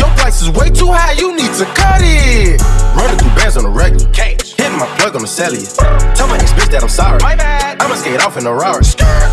Your 0.00 0.08
price 0.16 0.40
is 0.40 0.48
way 0.48 0.70
too 0.72 0.88
high, 0.88 1.12
you 1.12 1.36
need 1.36 1.52
to 1.60 1.68
cut 1.76 2.00
it. 2.00 2.56
Running 2.96 3.18
through 3.20 3.36
bands 3.36 3.60
on 3.60 3.64
the 3.64 3.70
regular. 3.70 4.08
Hitting 4.16 4.80
my 4.80 4.88
plug 4.96 5.14
on 5.14 5.20
the 5.20 5.28
cellular. 5.28 5.68
Tell 6.16 6.24
my 6.24 6.40
ex 6.40 6.56
bitch 6.56 6.72
that 6.72 6.80
I'm 6.80 6.88
sorry. 6.88 7.20
My 7.20 7.36
bad. 7.36 7.76
I'ma 7.84 8.00
skate 8.00 8.20
off 8.24 8.40
in 8.40 8.48
a 8.48 8.52
Rari. 8.52 8.80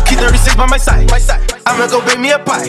Key 0.04 0.20
36 0.20 0.56
by 0.60 0.66
my 0.68 0.76
side. 0.76 1.08
My 1.08 1.18
side. 1.18 1.40
I'ma 1.64 1.88
go 1.88 2.04
bake 2.04 2.20
me 2.20 2.36
a 2.36 2.38
pie. 2.38 2.68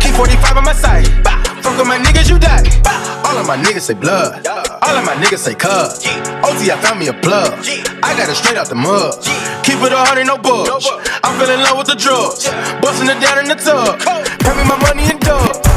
Key 0.00 0.08
45 0.16 0.56
on 0.56 0.64
my 0.64 0.72
side. 0.72 1.04
Bah. 1.20 1.36
Fuck 1.60 1.76
with 1.76 1.88
my 1.88 2.00
niggas, 2.00 2.32
you 2.32 2.38
die. 2.40 2.64
Bah. 2.80 3.28
All 3.28 3.36
of 3.36 3.46
my 3.46 3.60
niggas 3.60 3.92
say 3.92 3.94
blood. 3.94 4.40
All 4.48 4.96
of 4.96 5.04
my 5.04 5.12
niggas 5.20 5.44
say 5.44 5.52
cuz. 5.54 6.00
OT, 6.40 6.72
I 6.72 6.80
found 6.80 6.96
me 6.96 7.08
a 7.08 7.16
plug. 7.20 7.52
I 8.00 8.16
got 8.16 8.28
it 8.28 8.36
straight 8.40 8.56
out 8.56 8.68
the 8.68 8.74
mud. 8.74 9.20
Keep 9.64 9.84
it 9.84 9.92
a 9.92 10.00
hundred, 10.00 10.24
no 10.24 10.36
bugs. 10.40 10.88
I'm 11.20 11.36
feeling 11.36 11.60
low 11.60 11.76
with 11.76 11.88
the 11.92 11.96
drugs. 11.96 12.48
Busting 12.80 13.08
it 13.12 13.20
down 13.20 13.44
in 13.44 13.48
the 13.52 13.56
tub. 13.56 14.00
Pay 14.00 14.54
me 14.56 14.64
my 14.64 14.80
money 14.80 15.12
in 15.12 15.18
dubs. 15.20 15.73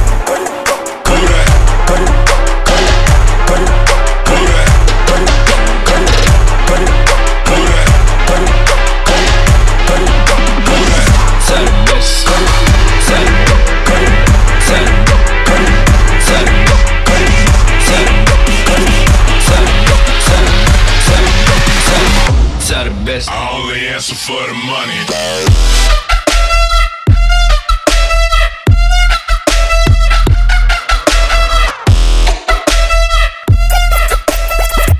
I 23.25 23.49
only 23.51 23.87
answer 23.87 24.13
for 24.13 24.33
the 24.33 24.53
money. 24.53 24.93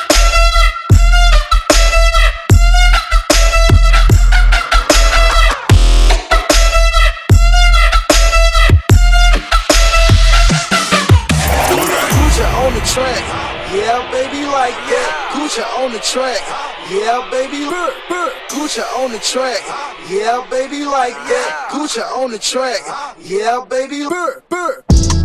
Yeah, 17.01 17.27
baby. 17.31 17.65
Gucci 18.51 18.83
on 18.99 19.11
the 19.11 19.19
track. 19.21 19.63
Yeah, 20.11 20.47
baby, 20.51 20.85
like 20.85 21.15
that. 21.15 21.69
Gucci 21.71 22.03
on 22.03 22.31
the 22.31 22.39
track. 22.39 23.17
Yeah, 23.25 23.65
baby. 23.67 24.05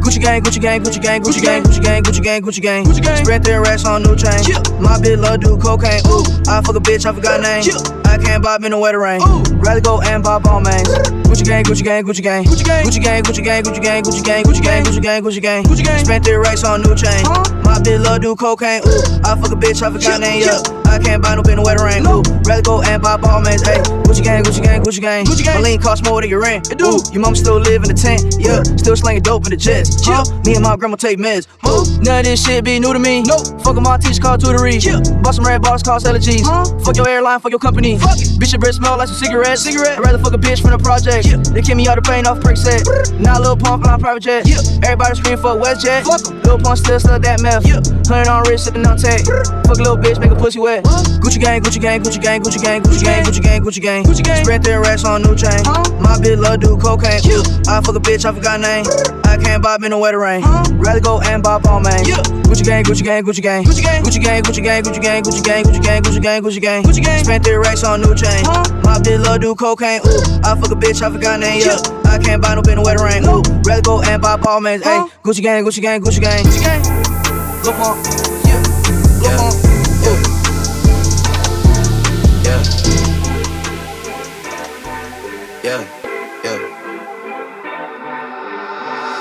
Gucci 0.06 0.22
gang, 0.22 0.40
Gucci 0.44 0.62
gang, 0.62 0.84
Gucci 0.84 1.02
gang, 1.02 1.20
Gucci 1.24 1.42
gang, 1.42 1.64
Gucci 1.64 1.82
gang, 1.82 2.04
Gucci 2.04 2.22
gang, 2.22 2.42
Gucci 2.44 2.62
gang. 2.62 2.86
Gucci 2.86 3.02
gang. 3.02 3.26
Spread 3.26 3.44
their 3.44 3.62
racks 3.64 3.86
on 3.86 4.04
new 4.04 4.16
chain. 4.16 4.38
My 4.80 5.02
bitch 5.02 5.18
love 5.18 5.40
do 5.40 5.58
cocaine. 5.58 6.06
Ooh, 6.06 6.22
I 6.48 6.62
fuck 6.62 6.76
a 6.76 6.80
bitch, 6.80 7.08
I 7.08 7.12
forgot 7.12 7.42
name. 7.42 7.66
I 8.06 8.20
can't 8.22 8.44
bob 8.44 8.64
in 8.64 8.70
the 8.70 8.78
wetter 8.78 9.00
rain. 9.00 9.20
Rather 9.66 9.82
go 9.82 10.02
and 10.02 10.22
bob 10.24 10.46
all 10.46 10.62
mains. 10.62 10.88
Gucci 11.26 11.44
gang, 11.44 11.66
Gucci 11.66 11.84
gang, 11.84 12.06
Gucci 12.06 12.22
gang, 12.22 12.46
Gucci 12.46 12.64
gang, 12.64 12.84
Gucci 12.86 13.02
gang, 13.02 13.24
Gucci 13.24 13.44
gang, 13.44 13.64
Gucci 13.64 13.82
gang, 13.82 14.04
Gucci 14.04 14.24
gang, 14.24 14.44
Gucci 14.44 14.62
gang, 14.62 14.84
Gucci 14.84 15.02
gang, 15.02 15.24
Gucci 15.24 15.42
gang, 15.42 15.64
Gucci 15.64 15.84
gang. 15.84 16.06
Spent 16.06 16.24
their 16.24 16.40
racks 16.40 16.64
on 16.64 16.84
new 16.84 16.94
chain. 16.96 17.26
My 17.66 17.82
bitch 17.82 18.04
love 18.06 18.22
do 18.22 18.36
cocaine. 18.36 18.82
Ooh, 18.86 19.26
I 19.26 19.34
fuck 19.42 19.52
a 19.52 19.58
bitch, 19.58 19.82
I 19.82 19.90
forgot 19.90 20.22
name. 20.22 20.46
Yeah, 20.46 20.62
I 20.86 21.00
can't 21.00 21.22
buy 21.24 21.34
no 21.34 21.42
in 21.50 21.58
the 21.58 21.64
wetter 21.64 21.84
rain. 21.84 22.06
Ooh, 22.06 22.22
rather 22.46 22.62
go 22.62 22.84
and 22.84 23.02
bob 23.02 23.26
all 23.26 23.42
mains. 23.42 23.64
Hey, 23.66 23.82
Gucci 24.06 24.24
gang, 24.24 24.44
Gucci 24.44 24.62
gang, 24.62 24.84
Gucci 24.84 25.02
gang. 25.02 25.26
Gucci 25.26 25.44
gang. 25.44 25.56
My 25.56 25.62
lean 25.62 25.82
cost 25.82 26.06
more 26.06 26.22
than 26.22 26.30
your 26.30 26.42
rent. 26.42 26.70
Ooh, 26.80 27.02
your 27.12 27.22
mom 27.26 27.36
still 27.36 27.58
live 27.58 27.82
in 27.82 27.90
the 27.90 27.98
tent. 27.98 28.38
Yeah, 28.38 28.62
still 28.78 28.96
slanging 28.96 29.24
dope 29.24 29.46
in 29.46 29.50
the 29.50 29.58
jets. 29.58 29.95
Huh? 30.04 30.24
Me 30.44 30.56
and 30.56 30.64
my 30.64 30.76
grandma 30.76 30.96
take 30.96 31.18
meds. 31.18 31.48
Huh? 31.62 31.84
None 32.02 32.20
of 32.20 32.26
this 32.26 32.44
shit 32.44 32.64
be 32.64 32.80
new 32.80 32.94
to 32.94 33.00
me. 33.00 33.22
Nope. 33.24 33.62
Fuck 33.62 33.76
my 33.78 33.98
teacher 33.98 34.22
called 34.22 34.42
tutory. 34.42 34.84
Yeah. 34.84 35.00
Bought 35.22 35.36
some 35.36 35.46
red 35.46 35.62
bottles 35.62 35.84
called 35.84 36.04
allergies. 36.04 36.42
Huh? 36.44 36.66
Fuck 36.80 36.98
your 36.98 37.08
airline, 37.08 37.40
fuck 37.40 37.52
your 37.52 37.60
company. 37.60 37.98
Fuck 37.98 38.20
it. 38.20 38.28
Bitch, 38.40 38.52
your 38.52 38.60
breath 38.60 38.76
smell 38.76 38.98
like 38.98 39.08
some 39.08 39.18
cigarettes. 39.18 39.64
Cigarette. 39.64 39.98
I'd 39.98 40.04
rather 40.04 40.18
fuck 40.18 40.34
a 40.34 40.38
bitch 40.38 40.62
from 40.62 40.72
the 40.72 40.80
project. 40.80 41.28
Yeah. 41.28 41.38
They 41.38 41.62
kick 41.62 41.76
me 41.76 41.88
out 41.88 41.96
the 41.96 42.02
plane 42.02 42.26
off 42.28 42.42
prick 42.42 42.58
set. 42.58 42.84
Now 43.20 43.40
Lil 43.40 43.58
Pump 43.58 43.84
flying 43.84 44.00
private 44.00 44.24
jet. 44.24 44.48
Yeah. 44.48 44.60
Everybody 44.84 45.16
scream 45.16 45.38
for 45.38 45.56
WestJet. 45.56 46.04
Fuck 46.04 46.28
'em. 46.28 46.42
Lil 46.44 46.60
Pump 46.60 46.78
still 46.78 47.00
sell 47.00 47.20
that 47.20 47.42
meth. 47.42 47.66
Yeah. 47.66 47.82
Hundred 48.08 48.30
on 48.30 48.44
wrist, 48.44 48.66
sipping 48.66 48.86
on 48.86 48.98
tech. 48.98 49.26
Fuck 49.66 49.80
a 49.80 49.82
little 49.82 49.98
bitch, 49.98 50.20
make 50.20 50.32
a 50.32 50.36
pussy 50.36 50.60
wet. 50.60 50.84
Gucci 51.24 51.40
gang, 51.42 51.62
Gucci 51.62 51.82
gang, 51.82 52.02
Gucci 52.02 52.22
gang, 52.22 52.42
Gucci 52.42 52.62
gang, 52.62 52.82
Gucci 52.84 53.04
gang, 53.04 53.24
Gucci 53.24 53.42
gang, 53.42 53.64
Gucci 53.64 53.82
gang, 53.82 54.04
Gucci 54.04 54.24
gang. 54.24 54.44
Spread 54.44 54.64
their 54.64 54.82
racks 54.82 55.04
on 55.04 55.24
new 55.24 55.36
chain. 55.36 55.64
My 56.00 56.18
bitch 56.22 56.38
love 56.38 56.60
do 56.60 56.78
cocaine. 56.78 57.22
Ooh, 57.32 57.42
I 57.68 57.82
fuck 57.82 57.96
a 57.96 58.00
bitch, 58.00 58.26
I 58.26 58.34
forgot 58.34 58.60
name. 58.60 58.86
I 59.26 59.38
can't 59.38 59.64
bob 59.64 59.82
in 59.86 59.92
the 59.92 59.98
wetter 59.98 60.20
rain. 60.20 60.42
Huh? 60.44 60.66
Rather 60.74 61.00
go 61.00 61.22
and 61.22 61.42
buy 61.42 61.62
all 61.68 61.80
man. 61.80 62.06
Yeah. 62.06 62.18
Gucci 62.50 62.66
gang, 62.66 62.84
Gucci 62.84 63.04
gang, 63.04 63.24
Gucci 63.24 63.42
gang. 63.42 63.64
Gucci 63.64 63.82
gang, 63.84 64.04
Gucci 64.04 64.22
gang, 64.22 64.44
Gucci 64.44 64.62
gang, 64.64 64.84
Gucci 64.84 65.02
gang, 65.02 65.24
Gucci 65.24 65.44
gang, 65.44 65.64
Gucci 65.64 65.82
gang, 65.82 66.02
Gucci 66.04 66.22
gang, 66.22 66.42
Gucci 66.44 66.62
gang. 66.62 66.84
Gucci 66.84 67.04
gang. 67.04 67.24
Spent 67.24 67.44
three 67.46 67.56
racks 67.56 67.84
on 67.84 68.02
new 68.02 68.16
chain. 68.16 68.44
Huh? 68.46 68.64
Mob 68.84 69.04
did 69.04 69.22
love 69.22 69.42
do 69.42 69.56
cocaine. 69.56 70.02
Ooh, 70.06 70.42
I 70.44 70.56
fuck 70.60 70.72
a 70.72 70.76
bitch, 70.76 71.02
I 71.02 71.12
forgot 71.12 71.40
name. 71.40 71.62
Yeah. 71.62 71.78
I 72.06 72.18
can't 72.18 72.42
buy 72.42 72.56
no 72.56 72.62
bin 72.62 72.82
wetter 72.82 73.04
rain. 73.04 73.24
Ooh, 73.26 73.42
rather 73.64 73.82
go 73.82 74.02
and 74.02 74.22
buy 74.22 74.40
all 74.48 74.60
man. 74.60 74.82
Hey, 74.82 75.06
Gucci 75.24 75.42
gang, 75.42 75.64
Gucci 75.64 75.82
gang, 75.82 76.02
Gucci 76.02 76.20
gang. 76.20 76.44
Gucci 76.44 76.62
gang. 76.62 76.82
Go 77.64 77.72
on. 77.72 77.98
Yeah. 78.46 78.62
Go 79.22 79.28
on. 79.38 79.54
Yeah. 80.04 80.22
Yeah. 85.64 85.82
yeah. 85.82 85.95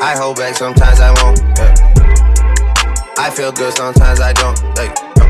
I 0.00 0.14
hold 0.16 0.36
back, 0.36 0.54
sometimes 0.54 1.00
I 1.00 1.10
won't. 1.22 1.40
yeah. 1.58 1.74
I 3.18 3.30
feel 3.30 3.50
good, 3.50 3.72
sometimes 3.72 4.20
I 4.20 4.32
don't. 4.34 4.58
Hey, 4.78 4.92
no. 5.16 5.24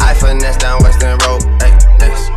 I 0.00 0.14
finesse 0.14 0.56
down 0.56 0.82
Weston 0.82 1.18
Road. 1.26 1.42
Hey, 1.62 1.76
next. 1.98 2.30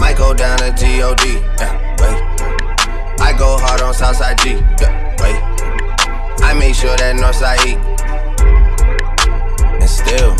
Might 0.00 0.16
go 0.16 0.32
down 0.32 0.58
to 0.58 0.70
God. 0.70 1.20
Yeah, 1.24 1.74
wait. 1.98 3.20
I 3.20 3.34
go 3.36 3.58
hard 3.58 3.82
on 3.82 3.92
Southside 3.92 4.38
G. 4.38 4.50
Yeah, 4.80 5.16
wait. 5.20 5.42
I 6.42 6.54
make 6.56 6.74
sure 6.76 6.96
that 6.96 7.16
Northside 7.16 7.66
eat. 7.66 7.78
And 9.80 9.90
still, 9.90 10.36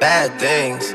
bad 0.00 0.40
things. 0.40 0.94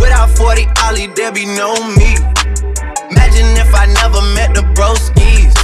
without 0.00 0.30
40 0.36 0.66
Oli, 0.88 1.06
there 1.08 1.32
be 1.32 1.46
no 1.46 1.74
me. 1.96 2.16
Imagine 3.10 3.48
if 3.58 3.74
I 3.74 3.86
never 4.00 4.20
met 4.34 4.54
the 4.54 4.62
broskies. 4.74 5.54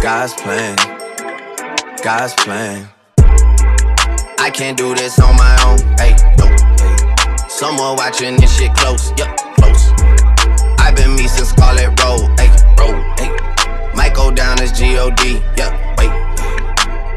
God's 0.00 0.34
plan, 0.34 0.76
God's 2.02 2.34
plan. 2.34 2.88
I 4.38 4.50
can't 4.50 4.78
do 4.78 4.94
this 4.94 5.18
on 5.18 5.36
my 5.36 5.56
own. 5.66 5.78
Hey, 5.98 6.14
no, 6.38 6.46
hey. 6.78 7.48
Someone 7.48 7.96
watching 7.96 8.36
this 8.36 8.56
shit 8.56 8.72
close, 8.74 9.10
yup, 9.18 9.36
close. 9.56 9.90
I've 10.78 10.94
been 10.94 11.14
me 11.16 11.26
since 11.26 11.50
Scarlett 11.50 12.00
Road, 12.02 12.38
hey, 12.38 12.50
road, 12.78 13.02
hey. 13.18 13.30
Might 13.94 14.14
go 14.14 14.30
down 14.30 14.60
as 14.60 14.72
G-O-D, 14.78 15.42
yeah, 15.56 15.94
wait. 15.98 16.10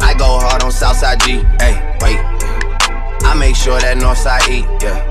I 0.02 0.16
go 0.18 0.39
hard 0.39 0.64
on 0.64 0.72
Southside 0.72 1.20
G, 1.22 1.44
hey, 1.60 1.76
wait. 2.02 2.20
I 3.24 3.36
make 3.38 3.56
sure 3.56 3.80
that 3.80 3.98
Northside 3.98 4.50
eat, 4.50 4.66
yeah. 4.82 5.11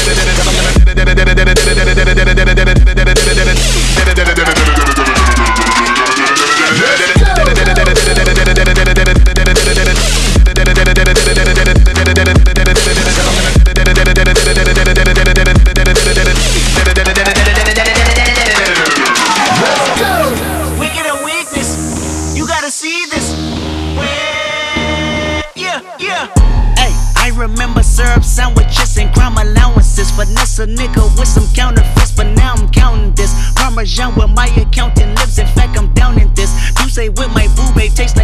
with 37.09 37.33
my 37.33 37.47
boo 37.55 37.73
babe 37.75 37.91
tastes 37.93 38.20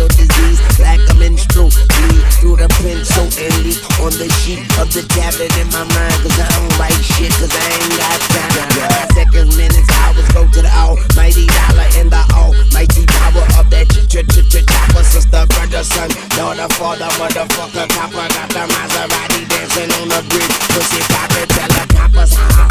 venereal 0.00 0.08
disease, 0.08 0.60
like 0.80 1.00
a 1.10 1.14
menstrual 1.14 1.68
bleed 1.68 2.24
through 2.40 2.56
the 2.56 2.68
pencil 2.80 3.24
and 3.36 3.52
leak 3.64 3.80
on 4.00 4.12
the 4.16 4.28
sheet 4.40 4.64
of 4.78 4.92
the 4.92 5.02
tablet 5.08 5.52
in 5.58 5.68
my 5.68 5.84
mind. 5.84 6.14
Cause 6.22 6.38
I 6.40 6.48
don't 6.48 6.78
write 6.78 7.00
shit, 7.04 7.32
cause 7.36 7.52
I 7.52 7.66
ain't 7.68 7.94
got 7.98 8.20
time. 8.32 8.52
Nine 8.80 9.10
seconds, 9.12 9.56
minutes, 9.56 9.90
hours 9.90 10.28
go 10.32 10.46
to 10.46 10.60
the 10.62 10.72
almighty 10.72 11.46
dollar 11.46 11.88
in 12.00 12.08
the 12.08 12.22
almighty 12.32 13.04
power 13.06 13.44
of 13.58 13.68
that 13.70 13.88
ch-ch-ch-chopper. 13.88 15.04
Sister, 15.04 15.44
brother, 15.46 15.84
son, 15.84 16.10
daughter, 16.36 16.68
father, 16.74 17.10
motherfucker, 17.20 17.86
copper. 17.90 18.26
Got 18.30 18.48
the 18.50 18.62
Maserati 18.72 19.40
dancing 19.48 19.92
on 20.00 20.08
the 20.08 20.20
bridge, 20.28 20.56
pussy 20.72 21.00
poppin', 21.12 21.48
tell 21.48 21.68
the 21.68 21.84
coppers, 21.92 22.32
uh-huh. 22.34 22.69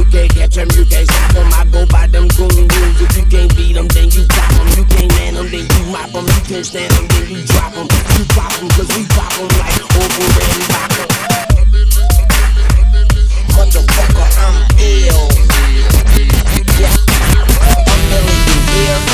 You 0.00 0.06
can't 0.06 0.32
catch 0.32 0.54
them, 0.54 0.68
you 0.72 0.86
can't 0.86 1.06
stop 1.06 1.32
them. 1.34 1.52
I 1.52 1.66
go 1.70 1.84
by 1.84 2.06
them 2.06 2.26
golden 2.28 2.66
rules. 2.66 3.00
If 3.02 3.18
you 3.18 3.24
can't 3.28 3.54
beat 3.54 3.74
them, 3.74 3.86
then 3.88 4.08
you 4.08 4.24
drop 4.24 4.48
them. 4.48 4.68
You 4.80 4.84
can't 4.88 5.12
man 5.12 5.34
them, 5.34 5.50
then 5.52 5.68
you 5.68 5.92
mop 5.92 6.08
them. 6.08 6.24
You 6.24 6.40
can't 6.48 6.64
stand 6.64 6.90
them, 6.90 7.06
then 7.08 7.28
you 7.28 7.44
drop 7.44 7.74
them. 7.74 7.84
You 8.16 8.24
pop 8.32 8.48
them, 8.56 8.68
cause 8.72 8.88
we 8.96 9.04
pop 9.12 9.28
them 9.36 9.52
like 9.60 9.76
over 10.00 10.40
and 10.40 10.64
vodka. 10.72 11.04
Motherfucker, 13.52 14.24
I'm 14.40 14.72
ill. 14.80 15.28
Yeah. 16.80 16.96
I'm 17.12 18.16
ill, 18.80 19.04
you 19.04 19.09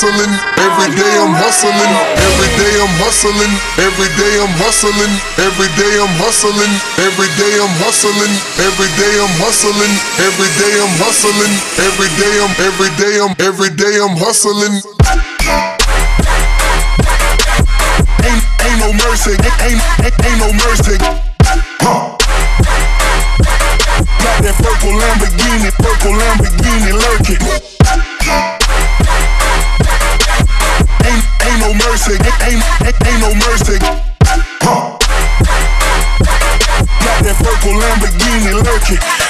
hustling. 0.00 0.32
Every 0.56 0.88
day 0.96 1.14
I'm 1.20 1.36
hustling. 1.36 1.92
Every 2.16 2.48
day 2.56 2.72
I'm 2.80 2.94
hustling. 3.04 3.52
Every 3.76 4.08
day 4.16 4.32
I'm 4.40 4.54
hustling. 4.56 5.12
Every 5.36 5.68
day 5.76 5.92
I'm 6.00 6.14
hustling. 6.16 6.72
Every 7.04 7.28
day 7.36 7.52
I'm 7.60 7.74
hustling. 7.84 8.32
Every 8.64 8.88
day 8.96 9.12
I'm 9.20 9.34
hustling. 9.36 9.92
Every 10.24 10.48
day 10.56 10.74
I'm 10.80 10.94
hustling. 11.04 11.52
Every 11.84 12.08
day 12.16 12.32
I'm 12.40 12.54
every 12.64 12.90
day 12.96 13.14
I'm 13.20 13.34
every 13.44 13.72
day 13.76 13.94
I'm 14.00 14.16
hustling. 14.16 14.80
Ain't 18.24 18.44
ain't 18.64 18.80
no 18.80 18.90
mercy. 19.04 19.36
Ain't 19.36 19.84
ain't, 20.00 20.16
ain't 20.24 20.38
no 20.40 20.48
mercy. 20.64 21.29
Purple 37.42 37.78
Lamborghini 37.78 38.52
lurking. 38.52 39.29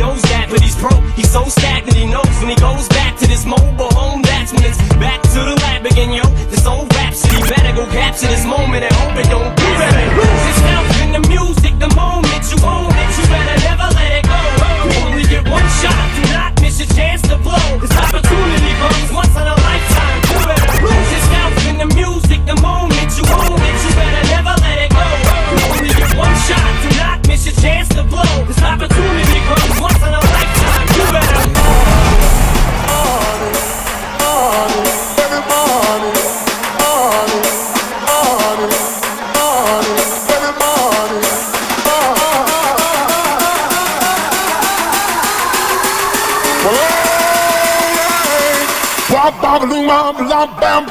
Knows 0.00 0.22
that, 0.32 0.48
but 0.48 0.60
he's 0.64 0.74
broke. 0.80 1.04
He's 1.12 1.30
so 1.30 1.44
stagnant. 1.44 1.94
He 1.94 2.06
knows 2.08 2.32
when 2.40 2.48
he 2.48 2.56
goes 2.56 2.88
back 2.88 3.18
to 3.20 3.26
this 3.28 3.44
mobile 3.44 3.92
home. 3.92 4.22
That's 4.22 4.50
when 4.52 4.64
it's 4.64 4.80
back 4.96 5.20
to 5.36 5.40
the 5.44 5.54
lab 5.60 5.84
again, 5.84 6.10
yo. 6.16 6.24
This 6.48 6.64
old 6.66 6.88
rhapsody 6.96 7.38
better 7.44 7.76
go 7.76 7.84
capture 7.92 8.26
this 8.26 8.46
moment 8.46 8.82
and 8.88 8.94
hope 8.96 9.14
it 9.20 9.28
don't 9.28 9.52
do 9.54 9.79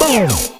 boom. 0.00 0.59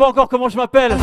Pas 0.00 0.08
encore 0.08 0.30
comment 0.30 0.48
je 0.48 0.56
m'appelle. 0.56 0.96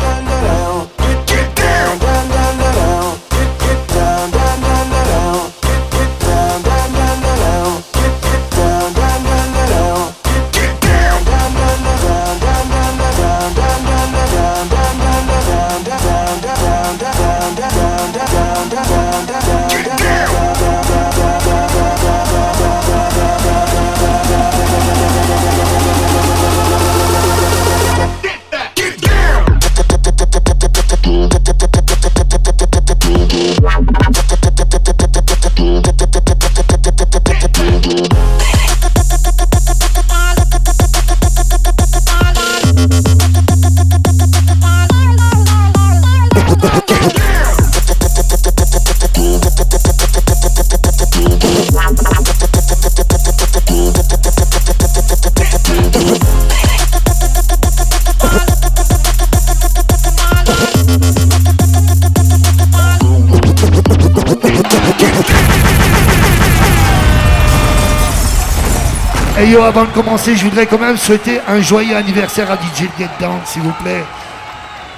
Avant 69.68 69.84
de 69.84 69.90
commencer, 69.90 70.34
je 70.34 70.44
voudrais 70.44 70.66
quand 70.66 70.78
même 70.78 70.96
souhaiter 70.96 71.40
un 71.46 71.60
joyeux 71.60 71.94
anniversaire 71.94 72.50
à 72.50 72.54
DJ 72.54 72.88
Get 72.98 73.10
Down, 73.20 73.38
s'il 73.44 73.60
vous 73.60 73.72
plaît. 73.72 74.02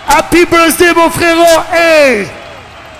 Happy 0.07 0.47
birthday, 0.47 0.95
mon 0.95 1.11
frérot! 1.11 1.63
Hey! 1.73 2.29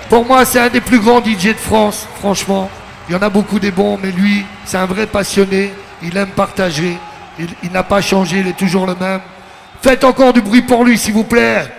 Pour 0.09 0.25
moi, 0.25 0.43
c'est 0.43 0.59
un 0.59 0.67
des 0.67 0.81
plus 0.81 0.99
grands 0.99 1.23
DJ 1.23 1.47
de 1.47 1.53
France, 1.53 2.05
franchement. 2.19 2.69
Il 3.07 3.13
y 3.13 3.17
en 3.17 3.21
a 3.21 3.29
beaucoup 3.29 3.57
des 3.57 3.71
bons, 3.71 3.97
mais 4.03 4.11
lui, 4.11 4.45
c'est 4.65 4.77
un 4.77 4.85
vrai 4.85 5.07
passionné. 5.07 5.71
Il 6.03 6.17
aime 6.17 6.31
partager. 6.31 6.97
Il, 7.39 7.47
il 7.63 7.71
n'a 7.71 7.83
pas 7.83 8.01
changé, 8.01 8.39
il 8.39 8.47
est 8.49 8.57
toujours 8.57 8.85
le 8.85 8.95
même. 8.95 9.21
Faites 9.81 10.03
encore 10.03 10.33
du 10.33 10.41
bruit 10.41 10.63
pour 10.63 10.83
lui, 10.83 10.97
s'il 10.97 11.13
vous 11.13 11.23
plaît. 11.23 11.71